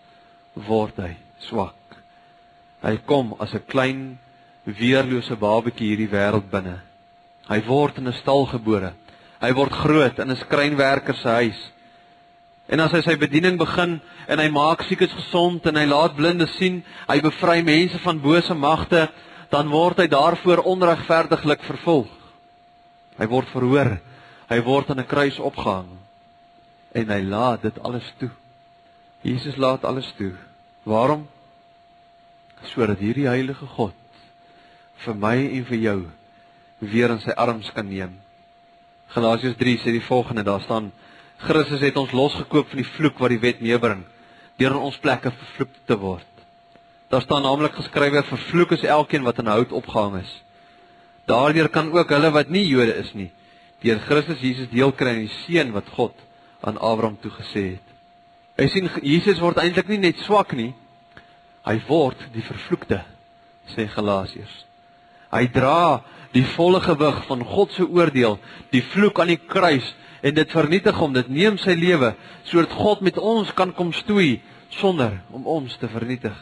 word 0.53 0.95
hy 0.97 1.15
swak. 1.37 1.75
Hy 2.81 2.97
kom 3.05 3.35
as 3.39 3.53
'n 3.53 3.65
klein 3.65 4.19
weerlose 4.65 5.38
babatjie 5.38 5.91
hierdie 5.91 6.10
wêreld 6.10 6.49
binne. 6.51 6.80
Hy 7.49 7.60
word 7.67 7.97
in 7.97 8.08
'n 8.08 8.19
stal 8.21 8.45
gebore. 8.45 8.93
Hy 9.41 9.51
word 9.54 9.71
groot 9.71 10.19
in 10.19 10.32
'n 10.32 10.36
skrynwerker 10.36 11.15
se 11.15 11.30
huis. 11.30 11.62
En 12.67 12.80
as 12.80 12.91
hy 12.91 13.01
sy 13.01 13.15
bediening 13.15 13.58
begin 13.58 14.01
en 14.28 14.39
hy 14.39 14.49
maak 14.49 14.82
siekes 14.84 15.13
gesond 15.13 15.65
en 15.67 15.75
hy 15.75 15.86
laat 15.86 16.15
blindes 16.15 16.58
sien, 16.58 16.84
hy 17.08 17.21
bevry 17.21 17.62
mense 17.62 17.99
van 17.99 18.19
bose 18.19 18.54
magte, 18.54 19.10
dan 19.51 19.69
word 19.69 19.97
hy 19.97 20.08
daarvoor 20.08 20.65
onregverdiglik 20.65 21.62
vervolg. 21.62 22.10
Hy 23.19 23.28
word 23.28 23.47
verhoor. 23.49 23.99
Hy 24.49 24.62
word 24.62 24.89
aan 24.89 24.99
'n 24.99 25.08
kruis 25.08 25.39
opgehang. 25.39 25.89
En 26.93 27.10
hy 27.10 27.21
laat 27.21 27.62
dit 27.62 27.80
alles 27.84 28.13
toe. 28.17 28.32
Jesus 29.21 29.58
laat 29.58 29.86
alles 29.86 30.13
toe. 30.17 30.34
Waarom? 30.84 31.28
sodat 32.63 33.01
hierdie 33.04 33.28
heilige 33.28 33.67
God 33.75 33.93
vir 35.03 35.17
my 35.19 35.36
en 35.58 35.65
vir 35.69 35.79
jou 35.81 35.97
weer 36.79 37.12
in 37.13 37.21
sy 37.23 37.34
arms 37.39 37.71
kan 37.75 37.88
neem. 37.89 38.13
Galasiërs 39.15 39.58
3 39.60 39.77
sê 39.84 39.93
die 39.95 40.03
volgende, 40.08 40.43
daar 40.43 40.63
staan 40.65 40.91
Christus 41.45 41.84
het 41.84 41.97
ons 41.99 42.13
losgekoop 42.15 42.69
van 42.71 42.81
die 42.81 42.91
vloek 42.95 43.19
wat 43.19 43.34
die 43.34 43.41
wet 43.43 43.62
meebring 43.62 44.05
deur 44.60 44.71
in 44.71 44.86
ons 44.88 44.99
plekke 45.03 45.34
vervloek 45.36 45.73
te 45.88 45.97
word. 45.99 46.31
Daar 47.12 47.21
staan 47.25 47.43
naamlik 47.43 47.75
geskrywe 47.75 48.23
vervloek 48.23 48.71
is 48.77 48.86
elkeen 48.88 49.25
wat 49.27 49.39
aan 49.39 49.51
hout 49.51 49.73
opgehang 49.75 50.21
is. 50.21 50.31
Daardeur 51.27 51.69
kan 51.69 51.91
ook 51.91 52.10
hulle 52.10 52.31
wat 52.31 52.49
nie 52.49 52.63
Jode 52.67 52.95
is 53.01 53.12
nie 53.13 53.31
deur 53.86 53.99
Christus 54.08 54.39
Jesus 54.41 54.69
deel 54.71 54.89
kry 54.97 55.12
aan 55.12 55.25
die 55.27 55.36
seën 55.43 55.69
wat 55.75 55.89
God 55.93 56.15
aan 56.65 56.79
Abraham 56.81 57.19
toegesê 57.21 57.75
het. 57.75 57.91
Hy 58.58 58.65
sien 58.71 58.88
Jesus 59.03 59.41
word 59.43 59.60
eintlik 59.62 59.91
nie 59.91 59.99
net 60.01 60.23
swak 60.25 60.55
nie, 60.58 60.71
Hy 61.65 61.79
word 61.88 62.19
die 62.36 62.43
vervloekte, 62.45 62.99
sê 63.73 63.88
Galasiërs. 63.89 64.64
Hy 65.33 65.45
dra 65.53 66.03
die 66.35 66.45
volle 66.55 66.81
gewig 66.83 67.21
van 67.29 67.43
God 67.47 67.71
se 67.75 67.85
oordeel, 67.88 68.38
die 68.71 68.83
vloek 68.93 69.19
aan 69.21 69.31
die 69.33 69.39
kruis 69.39 69.88
en 70.25 70.35
dit 70.35 70.51
vernietig 70.51 70.97
hom, 70.99 71.13
dit 71.15 71.29
neem 71.31 71.57
sy 71.61 71.75
lewe 71.77 72.13
sodat 72.49 72.75
God 72.75 73.03
met 73.05 73.17
ons 73.21 73.51
kan 73.55 73.71
kom 73.77 73.93
stoei 73.93 74.41
sonder 74.79 75.19
om 75.33 75.45
ons 75.47 75.75
te 75.79 75.89
vernietig. 75.91 76.35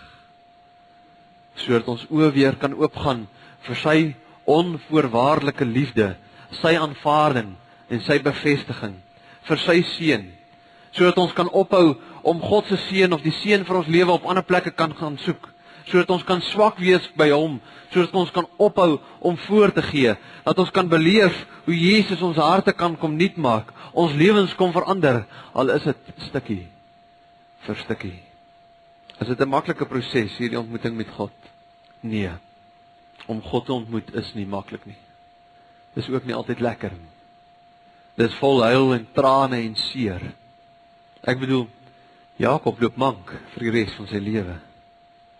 Sodat 1.61 1.89
ons 1.91 2.05
oë 2.09 2.31
weer 2.33 2.57
kan 2.59 2.73
oopgaan 2.73 3.27
vir 3.67 3.79
sy 3.83 3.97
onvoorwaardelike 4.49 5.65
liefde, 5.67 6.13
sy 6.61 6.73
aanvaarding 6.79 7.53
en 7.93 8.01
sy 8.03 8.17
bevestiging 8.23 8.97
vir 9.47 9.61
sy 9.61 9.79
seun. 9.93 10.27
Sodat 10.93 11.19
ons 11.21 11.33
kan 11.37 11.49
ophou 11.49 11.95
om 12.23 12.41
God 12.41 12.69
se 12.69 12.79
seën 12.87 13.13
of 13.13 13.23
die 13.23 13.33
seën 13.43 13.65
vir 13.67 13.79
ons 13.79 13.89
lewe 13.91 14.13
op 14.15 14.27
ander 14.29 14.45
plekke 14.45 14.73
kan 14.77 14.93
gaan 14.97 15.17
soek 15.21 15.52
sodat 15.89 16.09
ons 16.09 16.23
kan 16.23 16.41
swak 16.41 16.79
wees 16.79 17.07
by 17.15 17.29
hom 17.31 17.59
sodat 17.93 18.13
ons 18.15 18.31
kan 18.31 18.47
ophou 18.57 18.99
om 19.19 19.37
voor 19.47 19.73
te 19.73 19.81
gee 19.81 20.15
dat 20.43 20.59
ons 20.59 20.71
kan 20.71 20.89
beleef 20.89 21.45
hoe 21.65 21.77
Jesus 21.77 22.21
ons 22.21 22.37
harte 22.37 22.73
kan 22.73 22.95
kom 22.97 23.17
nuut 23.17 23.37
maak 23.37 23.73
ons 23.93 24.13
lewens 24.13 24.55
kom 24.55 24.71
verander 24.73 25.25
al 25.53 25.69
is 25.69 25.83
dit 25.83 26.15
stukkie 26.29 26.63
vir 27.67 27.79
stukkie. 27.83 28.19
Is 29.21 29.27
dit 29.27 29.39
'n 29.39 29.49
maklike 29.49 29.85
proses 29.85 30.37
hierdie 30.37 30.59
ontmoeting 30.59 30.95
met 30.95 31.09
God? 31.09 31.31
Nee. 32.01 32.31
Om 33.27 33.41
God 33.41 33.65
te 33.65 33.73
ontmoet 33.73 34.13
is 34.15 34.33
nie 34.33 34.45
maklik 34.45 34.85
nie. 34.85 34.97
Dis 35.93 36.09
ook 36.09 36.25
nie 36.25 36.35
altyd 36.35 36.59
lekker 36.59 36.91
nie. 36.91 37.11
Dis 38.15 38.33
vol 38.33 38.63
huil 38.63 38.93
en 38.93 39.07
trane 39.13 39.57
en 39.57 39.75
seer. 39.75 40.33
Ek 41.23 41.39
bedoel 41.39 41.67
Jakob 42.37 42.81
loop 42.81 42.97
mank 42.97 43.29
vir 43.53 43.59
die 43.59 43.71
res 43.71 43.93
van 43.93 44.07
sy 44.07 44.19
lewe. 44.19 44.59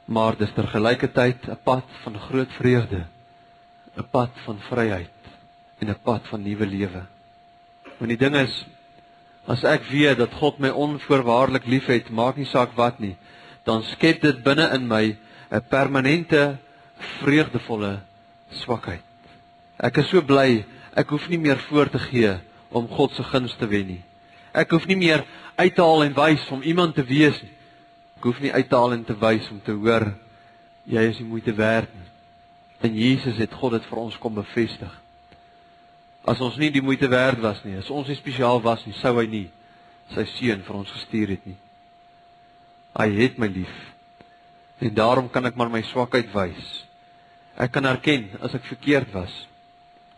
Maar 0.06 0.36
dis 0.38 0.52
tergelykertyd 0.54 1.48
'n 1.48 1.60
pad 1.64 1.84
van 2.04 2.20
groot 2.20 2.52
vreugde, 2.60 3.06
'n 3.98 4.08
pad 4.12 4.30
van 4.46 4.60
vryheid 4.60 5.20
en 5.80 5.90
'n 5.90 6.02
pad 6.04 6.22
van 6.28 6.42
nuwe 6.42 6.66
lewe. 6.66 7.04
Want 7.98 8.10
die 8.10 8.18
ding 8.18 8.36
is 8.36 8.66
as 9.46 9.64
ek 9.64 9.84
weet 9.84 10.18
dat 10.18 10.34
God 10.34 10.60
my 10.60 10.70
onvoorwaardelik 10.70 11.66
liefhet, 11.66 12.10
maak 12.10 12.36
nie 12.36 12.46
saak 12.46 12.76
wat 12.76 13.00
nie, 13.00 13.16
dan 13.64 13.84
skep 13.84 14.22
dit 14.22 14.44
binne 14.44 14.70
in 14.74 14.88
my 14.88 15.18
'n 15.52 15.62
permanente 15.70 16.58
vreugdevolle 17.22 18.00
swakheid. 18.50 19.04
Ek 19.78 19.98
is 19.98 20.10
so 20.10 20.22
bly 20.22 20.66
ek 20.96 21.10
hoef 21.10 21.30
nie 21.30 21.40
meer 21.40 21.58
voor 21.70 21.90
te 21.90 22.00
gee 22.00 22.38
om 22.70 22.88
God 22.88 23.12
se 23.12 23.24
guns 23.24 23.56
te 23.58 23.68
wen 23.68 23.88
nie. 23.88 24.04
Ek 24.54 24.72
hoef 24.72 24.86
nie 24.86 24.98
meer 24.98 25.26
uit 25.56 25.76
te 25.76 25.82
haal 25.82 26.04
en 26.04 26.14
wys 26.14 26.46
om 26.52 26.62
iemand 26.62 26.96
te 26.96 27.04
wees 27.04 27.42
nie. 27.42 27.52
Ek 28.24 28.30
hoef 28.30 28.38
nie 28.40 28.54
uit 28.56 28.70
te 28.72 28.78
haal 28.80 28.94
en 28.96 29.02
te 29.04 29.18
wys 29.20 29.50
om 29.52 29.58
te 29.60 29.74
hoor 29.76 30.06
jy 30.88 31.02
is 31.10 31.18
die 31.20 31.26
moeite 31.28 31.52
werd 31.58 31.90
nie. 31.92 32.06
En 32.88 32.94
Jesus 32.96 33.36
het 33.36 33.52
God 33.60 33.74
dit 33.76 33.88
vir 33.90 34.00
ons 34.00 34.16
kom 34.24 34.38
bevestig. 34.38 34.94
As 36.24 36.40
ons 36.40 36.56
nie 36.56 36.70
die 36.72 36.80
moeite 36.80 37.10
werd 37.12 37.42
was 37.44 37.60
nie, 37.68 37.74
as 37.82 37.90
ons 37.92 38.08
nie 38.08 38.16
spesiaal 38.16 38.62
was 38.64 38.86
nie, 38.88 38.94
sou 39.02 39.12
hy 39.18 39.26
nie 39.28 39.50
sy 40.14 40.24
seun 40.38 40.64
vir 40.64 40.78
ons 40.78 40.94
gestuur 40.96 41.34
het 41.34 41.50
nie. 41.50 41.58
Hy 42.96 43.10
het 43.18 43.44
my 43.44 43.50
lief. 43.52 43.76
En 44.80 44.96
daarom 44.96 45.28
kan 45.28 45.52
ek 45.52 45.60
maar 45.60 45.74
my 45.74 45.84
swakheid 45.90 46.32
wys. 46.32 46.72
Ek 47.60 47.76
kan 47.76 47.92
erken 47.92 48.30
as 48.40 48.56
ek 48.56 48.64
verkeerd 48.70 49.12
was. 49.12 49.36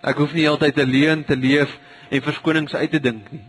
Ek 0.06 0.22
hoef 0.22 0.38
nie 0.38 0.46
heeltyd 0.46 0.78
alleen 0.86 1.26
te 1.26 1.34
leef 1.34 1.74
en 2.14 2.22
verskonings 2.30 2.78
uit 2.78 2.94
te 2.94 3.02
dink 3.02 3.34
nie. 3.34 3.42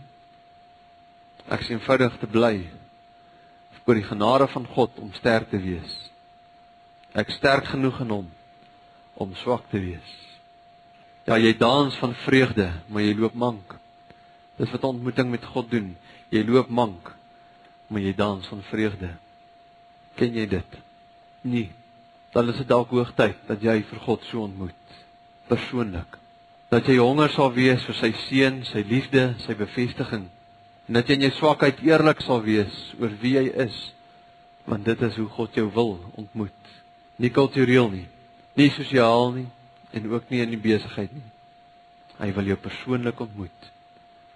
Ek 1.45 1.61
is 1.61 1.75
eenvoudig 1.77 2.17
te 2.17 2.33
bly 2.33 2.55
vir 3.87 4.01
die 4.01 4.07
genade 4.09 4.49
van 4.51 4.65
God 4.75 4.97
om 4.99 5.13
sterk 5.15 5.47
te 5.47 5.59
wees. 5.63 5.91
Ek 7.15 7.31
sterk 7.31 7.69
genoeg 7.71 8.01
in 8.03 8.11
hom 8.11 8.25
om 9.17 9.31
swak 9.39 9.63
te 9.71 9.79
wees. 9.79 10.09
Ja, 11.27 11.37
jy 11.39 11.53
dans 11.59 11.95
van 11.99 12.13
vreugde, 12.25 12.67
maar 12.91 13.03
jy 13.03 13.15
loop 13.15 13.35
mank. 13.35 13.73
Dis 14.59 14.71
wat 14.75 14.85
ontmoeting 14.87 15.31
met 15.31 15.47
God 15.53 15.71
doen. 15.71 15.89
Jy 16.31 16.43
loop 16.47 16.69
mank, 16.69 17.13
maar 17.87 18.03
jy 18.03 18.13
dans 18.15 18.47
van 18.51 18.61
vreugde. 18.67 19.09
Ken 20.19 20.35
jy 20.35 20.45
dit? 20.51 20.77
Nee. 21.47 21.71
Dan 22.35 22.51
is 22.51 22.59
dit 22.59 22.69
dalk 22.69 22.91
hoogtyd 22.91 23.39
dat 23.47 23.63
jy 23.63 23.79
vir 23.87 24.03
God 24.03 24.23
so 24.27 24.43
ontmoet 24.43 24.95
persoonlik. 25.47 26.19
Dat 26.67 26.87
jy 26.91 26.97
honger 26.99 27.31
sal 27.31 27.53
wees 27.55 27.85
vir 27.87 27.95
sy 27.95 28.11
seën, 28.27 28.59
sy 28.67 28.83
liefde, 28.87 29.29
sy 29.45 29.55
bevestiging 29.55 30.27
en 30.87 30.93
dat 30.93 31.07
jy 31.07 31.17
in 31.17 31.25
jou 31.27 31.33
swakheid 31.35 31.79
eerlik 31.83 32.21
sal 32.23 32.41
wees 32.45 32.75
oor 32.99 33.11
wie 33.21 33.35
jy 33.35 33.47
is 33.67 33.77
want 34.67 34.85
dit 34.87 35.01
is 35.01 35.15
hoe 35.15 35.29
God 35.31 35.55
jou 35.55 35.69
wil 35.71 35.93
ontmoet. 36.19 36.71
Nie 37.15 37.31
kultureel 37.31 37.89
nie 37.91 38.07
nie 38.57 38.69
sosiaal 38.73 39.31
nie 39.35 39.47
en 39.95 40.07
ook 40.11 40.29
nie 40.33 40.41
in 40.43 40.51
die 40.51 40.61
besigheid 40.61 41.11
nie. 41.13 41.25
Hy 42.17 42.31
wil 42.35 42.49
jou 42.51 42.57
persoonlik 42.59 43.19
ontmoet. 43.21 43.67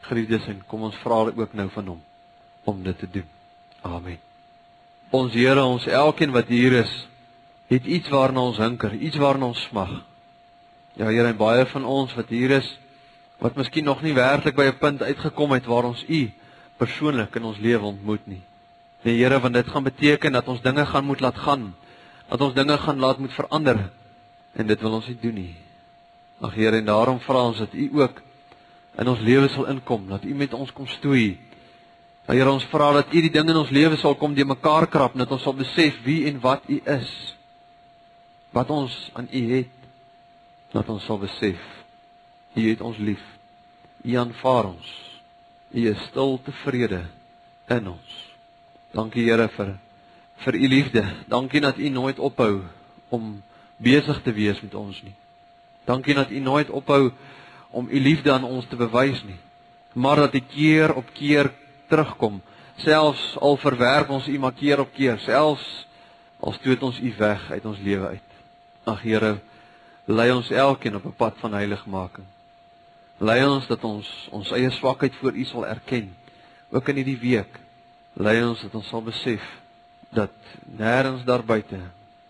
Geliefdes 0.06 0.48
en 0.52 0.62
kom 0.70 0.86
ons 0.88 0.98
vra 1.02 1.24
ook 1.32 1.56
nou 1.58 1.68
van 1.74 1.94
hom 1.94 2.02
om 2.70 2.84
dit 2.86 3.00
te 3.00 3.10
doen. 3.10 3.26
Amen. 3.82 4.20
Ons 5.12 5.34
Here 5.34 5.64
ons 5.66 5.88
elkeen 5.90 6.32
wat 6.32 6.52
hier 6.54 6.82
is 6.84 6.92
het 7.72 7.88
iets 7.88 8.12
waarna 8.12 8.44
ons 8.52 8.60
hinker 8.60 8.94
iets 9.00 9.18
waarna 9.18 9.50
ons 9.52 9.66
smag. 9.70 9.92
Ja 11.00 11.10
Here 11.10 11.32
en 11.32 11.40
baie 11.40 11.66
van 11.74 11.88
ons 11.88 12.14
wat 12.16 12.30
hier 12.30 12.60
is 12.60 12.70
wat 13.42 13.58
miskien 13.58 13.88
nog 13.88 14.04
nie 14.06 14.14
werklik 14.14 14.56
by 14.56 14.70
'n 14.70 14.78
punt 14.78 15.02
uitgekom 15.02 15.52
het 15.52 15.66
waar 15.66 15.90
ons 15.90 16.04
u 16.08 16.30
persoonlik 16.82 17.36
in 17.38 17.46
ons 17.46 17.60
lewe 17.62 17.92
ontmoet 17.94 18.26
nie. 18.30 18.42
Nee 19.06 19.18
Here, 19.18 19.40
want 19.42 19.58
dit 19.58 19.68
gaan 19.70 19.86
beteken 19.86 20.34
dat 20.34 20.48
ons 20.50 20.62
dinge 20.62 20.86
gaan 20.86 21.06
moet 21.06 21.22
laat 21.22 21.38
gaan, 21.38 21.72
dat 22.30 22.42
ons 22.42 22.54
dinge 22.58 22.78
gaan 22.78 23.00
laat 23.02 23.22
moet 23.22 23.34
verander 23.34 23.90
en 24.54 24.68
dit 24.68 24.82
wil 24.82 24.98
ons 24.98 25.08
nie 25.10 25.18
doen 25.22 25.38
nie. 25.38 25.56
Ag 26.42 26.56
Here, 26.58 26.78
en 26.78 26.86
daarom 26.90 27.22
vra 27.22 27.46
ons 27.50 27.62
dat 27.62 27.74
U 27.74 27.88
ook 28.02 28.22
in 29.02 29.08
ons 29.08 29.22
lewe 29.26 29.50
sal 29.50 29.70
inkom, 29.72 30.08
dat 30.10 30.26
U 30.26 30.34
met 30.36 30.54
ons 30.54 30.72
kom 30.74 30.88
stoei. 30.90 31.40
Ja, 32.28 32.34
Here, 32.34 32.50
ons 32.52 32.66
vra 32.70 32.92
dat 32.98 33.14
U 33.14 33.22
die 33.22 33.34
dinge 33.34 33.54
in 33.54 33.62
ons 33.62 33.74
lewe 33.74 33.98
sal 34.02 34.18
kom 34.18 34.34
die 34.38 34.46
mekaar 34.46 34.90
krap, 34.90 35.18
dat 35.18 35.32
ons 35.32 35.46
sal 35.46 35.58
besef 35.58 36.02
wie 36.06 36.26
en 36.30 36.42
wat 36.44 36.66
U 36.70 36.82
is. 36.96 37.12
Wat 38.52 38.70
ons 38.74 38.96
aan 39.18 39.30
U 39.32 39.44
het, 39.54 39.78
dat 40.74 40.90
ons 40.90 41.06
sal 41.06 41.22
besef 41.22 41.62
U 42.56 42.68
het 42.68 42.82
ons 42.84 42.98
lief. 43.00 43.22
U 44.04 44.18
aanvaar 44.18 44.74
ons. 44.74 45.11
U 45.72 45.88
is 45.88 46.00
stil 46.10 46.40
tevrede 46.44 47.06
in 47.72 47.88
ons. 47.88 48.18
Dankie 48.92 49.24
Here 49.24 49.48
vir 49.56 49.78
vir 50.42 50.56
u 50.56 50.68
liefde. 50.68 51.04
Dankie 51.30 51.62
dat 51.62 51.78
u 51.78 51.90
nooit 51.90 52.20
ophou 52.20 52.64
om 53.10 53.42
besig 53.78 54.22
te 54.22 54.34
wees 54.34 54.62
met 54.62 54.76
ons 54.76 55.02
nie. 55.04 55.14
Dankie 55.86 56.16
dat 56.18 56.32
u 56.32 56.40
nooit 56.40 56.70
ophou 56.70 57.12
om 57.70 57.88
u 57.90 58.00
liefde 58.00 58.32
aan 58.32 58.44
ons 58.44 58.66
te 58.68 58.76
bewys 58.76 59.24
nie. 59.24 59.40
Maar 59.94 60.16
dat 60.16 60.36
u 60.36 60.40
keer 60.40 60.94
op 60.96 61.08
keer 61.14 61.52
terugkom, 61.88 62.42
selfs 62.76 63.38
al 63.38 63.58
verwerp 63.58 64.10
ons 64.10 64.28
u 64.28 64.38
maar 64.40 64.56
keer 64.56 64.80
op 64.80 64.94
keer, 64.94 65.20
selfs 65.20 65.88
al 66.40 66.52
stoot 66.52 66.84
ons 66.84 67.00
u 67.00 67.14
weg 67.18 67.52
uit 67.52 67.66
ons 67.66 67.80
lewe 67.80 68.08
uit. 68.08 68.30
Ag 68.84 69.02
Here, 69.02 69.40
lei 70.06 70.32
ons 70.32 70.50
elkeen 70.50 70.96
op 70.96 71.06
'n 71.06 71.16
pad 71.18 71.36
van 71.38 71.54
heiligmaking. 71.54 72.26
Lei 73.22 73.44
ons 73.46 73.68
dat 73.70 73.84
ons 73.86 74.08
ons 74.34 74.52
eie 74.58 74.70
swakheid 74.74 75.14
voor 75.22 75.36
U 75.38 75.44
sal 75.46 75.68
erken, 75.70 76.08
ook 76.74 76.88
in 76.90 77.02
hierdie 77.04 77.20
week. 77.22 77.60
Lei 78.18 78.40
ons 78.42 78.64
dat 78.66 78.74
ons 78.80 78.88
sal 78.90 79.04
besef 79.06 79.44
dat 80.10 80.34
nêrens 80.80 81.22
daar 81.28 81.44
buite, 81.46 81.78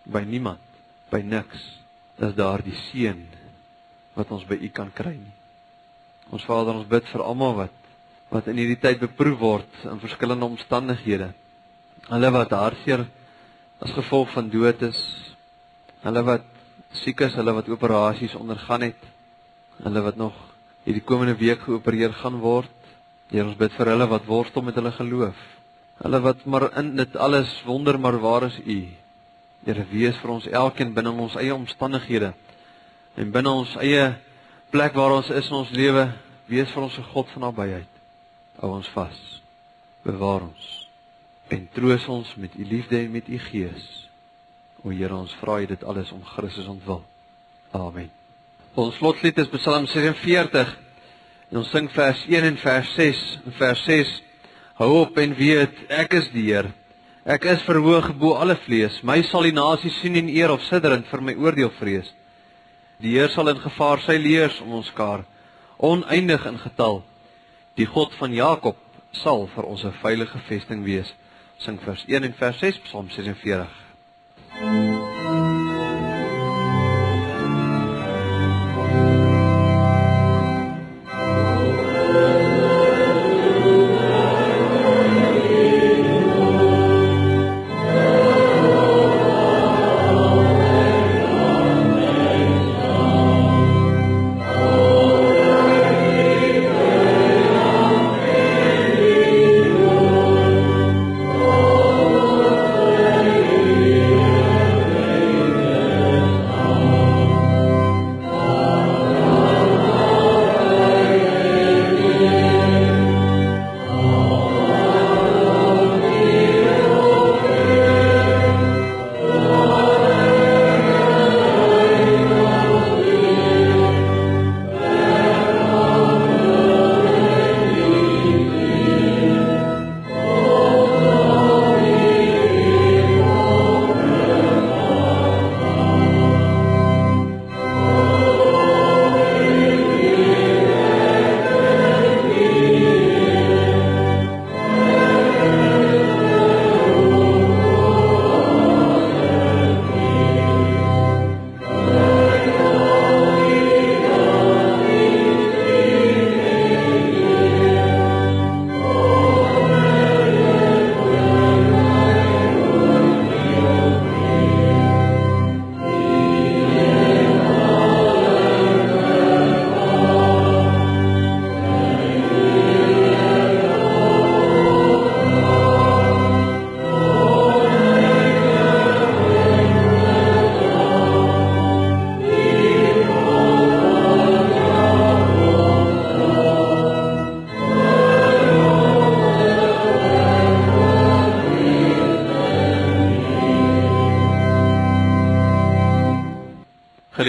by 0.04 0.26
niemand, 0.28 0.60
by 1.14 1.22
niks, 1.24 1.62
is 2.20 2.36
daar 2.36 2.62
die 2.66 2.76
seën 2.90 3.24
wat 4.18 4.34
ons 4.36 4.44
by 4.50 4.60
U 4.60 4.70
kan 4.76 4.92
kry 4.92 5.16
nie. 5.16 5.34
Ons 6.36 6.44
Vader, 6.48 6.76
ons 6.76 6.92
bid 6.92 7.08
vir 7.14 7.24
almal 7.24 7.56
wat 7.64 7.78
wat 8.32 8.46
in 8.48 8.60
hierdie 8.62 8.80
tyd 8.80 9.02
beproef 9.02 9.40
word 9.40 9.82
in 9.92 10.00
verskillende 10.00 10.48
omstandighede. 10.48 11.34
Hulle 12.08 12.30
wat 12.32 12.54
hartseer 12.56 13.04
as 13.84 13.92
gevolg 13.96 14.32
van 14.32 14.48
dood 14.52 14.86
is, 14.88 15.00
hulle 16.04 16.24
wat 16.28 16.48
siek 17.02 17.26
is, 17.28 17.36
hulle 17.36 17.56
wat 17.58 17.68
operasies 17.72 18.38
ondergaan 18.40 18.88
het, 18.88 19.04
hulle 19.84 20.04
wat 20.08 20.20
nog 20.20 20.51
hierdie 20.86 21.04
komende 21.06 21.36
week 21.40 21.62
geopereer 21.66 22.14
gaan 22.22 22.40
word. 22.42 22.72
Here 23.32 23.46
ons 23.48 23.60
bid 23.60 23.74
vir 23.78 23.94
hulle 23.94 24.08
wat 24.12 24.28
worstel 24.28 24.66
met 24.66 24.76
hulle 24.80 24.92
geloof. 24.96 25.38
Hulle 26.02 26.20
wat 26.26 26.46
maar 26.46 26.68
in 26.82 26.96
dit 26.98 27.16
alles 27.16 27.52
wonder 27.66 28.00
maar 28.00 28.18
waar 28.20 28.48
is 28.50 28.58
U? 28.66 28.80
Here 29.66 29.86
wees 29.92 30.18
vir 30.18 30.34
ons 30.34 30.48
elkeen 30.50 30.94
binne 30.94 31.14
ons 31.14 31.38
eie 31.38 31.54
omstandighede 31.54 32.34
en 33.20 33.32
binne 33.32 33.52
ons 33.52 33.76
eie 33.84 34.16
plek 34.72 34.96
waar 34.98 35.18
ons 35.20 35.30
is 35.30 35.50
in 35.52 35.58
ons 35.60 35.74
lewe, 35.76 36.06
wees 36.48 36.72
vir 36.72 36.84
ons 36.84 36.98
'n 36.98 37.12
God 37.14 37.28
van 37.34 37.42
nabyheid. 37.42 37.92
Hou 38.60 38.72
ons 38.72 38.88
vas. 38.96 39.42
Bewaar 40.04 40.42
ons 40.50 40.88
en 41.52 41.68
troos 41.76 42.08
ons 42.08 42.36
met 42.36 42.56
U 42.56 42.66
liefde 42.66 42.98
en 42.98 43.12
met 43.12 43.28
U 43.28 43.38
gees. 43.38 44.08
O 44.84 44.90
Here, 44.90 45.16
ons 45.16 45.36
vra 45.44 45.60
dit 45.66 45.84
alles 45.84 46.12
om 46.12 46.24
Christus 46.24 46.72
ontwil. 46.72 47.04
Amen. 47.72 48.21
Ons 48.80 48.96
slotlied 48.96 49.36
is 49.36 49.50
Psalm 49.52 49.84
46. 49.92 50.70
En 51.52 51.58
ons 51.60 51.72
sing 51.74 51.90
vers 51.92 52.20
1 52.30 52.46
en 52.48 52.58
vers 52.62 52.94
6. 52.96 53.24
In 53.50 53.56
vers 53.58 53.82
6: 53.84 54.12
Hou 54.80 54.92
op 55.02 55.18
en 55.20 55.34
weet, 55.36 55.82
ek 55.92 56.16
is 56.22 56.30
die 56.32 56.46
Heer. 56.46 56.70
Ek 57.28 57.44
is 57.52 57.66
verhoog 57.68 58.14
bo 58.22 58.38
alle 58.40 58.56
vlees. 58.64 59.02
My 59.04 59.20
sal 59.28 59.44
die 59.50 59.56
nasies 59.58 59.98
sien 60.00 60.16
en 60.16 60.32
eer 60.32 60.54
of 60.56 60.64
sidderend 60.70 61.10
vir 61.12 61.22
my 61.22 61.36
oordeel 61.36 61.74
vrees. 61.82 62.08
Die 63.04 63.18
Heer 63.18 63.30
sal 63.36 63.52
in 63.52 63.60
gevaar 63.60 64.00
sy 64.06 64.16
leers 64.16 64.62
om 64.64 64.80
ons 64.80 64.88
skaar, 64.94 65.26
oneindig 65.78 66.48
in 66.48 66.62
getal. 66.64 67.02
Die 67.76 67.90
God 67.90 68.16
van 68.22 68.32
Jakob 68.34 68.80
sal 69.12 69.50
vir 69.52 69.68
ons 69.68 69.84
'n 69.84 70.00
veilige 70.02 70.40
vesting 70.48 70.86
wees. 70.86 71.12
Sing 71.60 71.78
vers 71.84 72.06
1 72.08 72.24
en 72.24 72.34
vers 72.34 72.60
6 72.60 72.80
Psalm 72.88 73.10
46. 73.10 73.68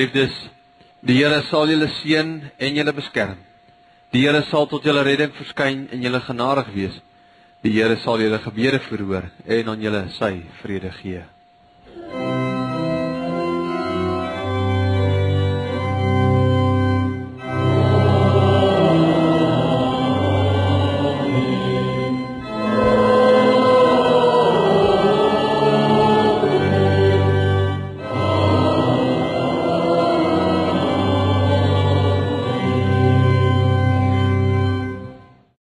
Geliefdes, 0.02 0.34
die 1.06 1.14
Here 1.14 1.44
sal 1.46 1.70
julle 1.70 1.86
seën 2.00 2.30
en 2.58 2.74
julle 2.74 2.92
beskerm. 2.96 3.36
Die 4.10 4.24
Here 4.24 4.40
sal 4.48 4.66
tot 4.66 4.82
julle 4.82 5.04
redding 5.06 5.30
verskyn 5.36 5.84
en 5.94 6.02
julle 6.02 6.18
genadig 6.26 6.72
wees. 6.74 6.96
Die 7.62 7.70
Here 7.76 7.94
sal 8.02 8.18
julle 8.18 8.40
gebede 8.42 8.80
verhoor 8.88 9.28
en 9.46 9.70
aan 9.70 9.84
julle 9.86 10.00
sy 10.16 10.32
vrede 10.58 10.90
gee. 10.96 11.22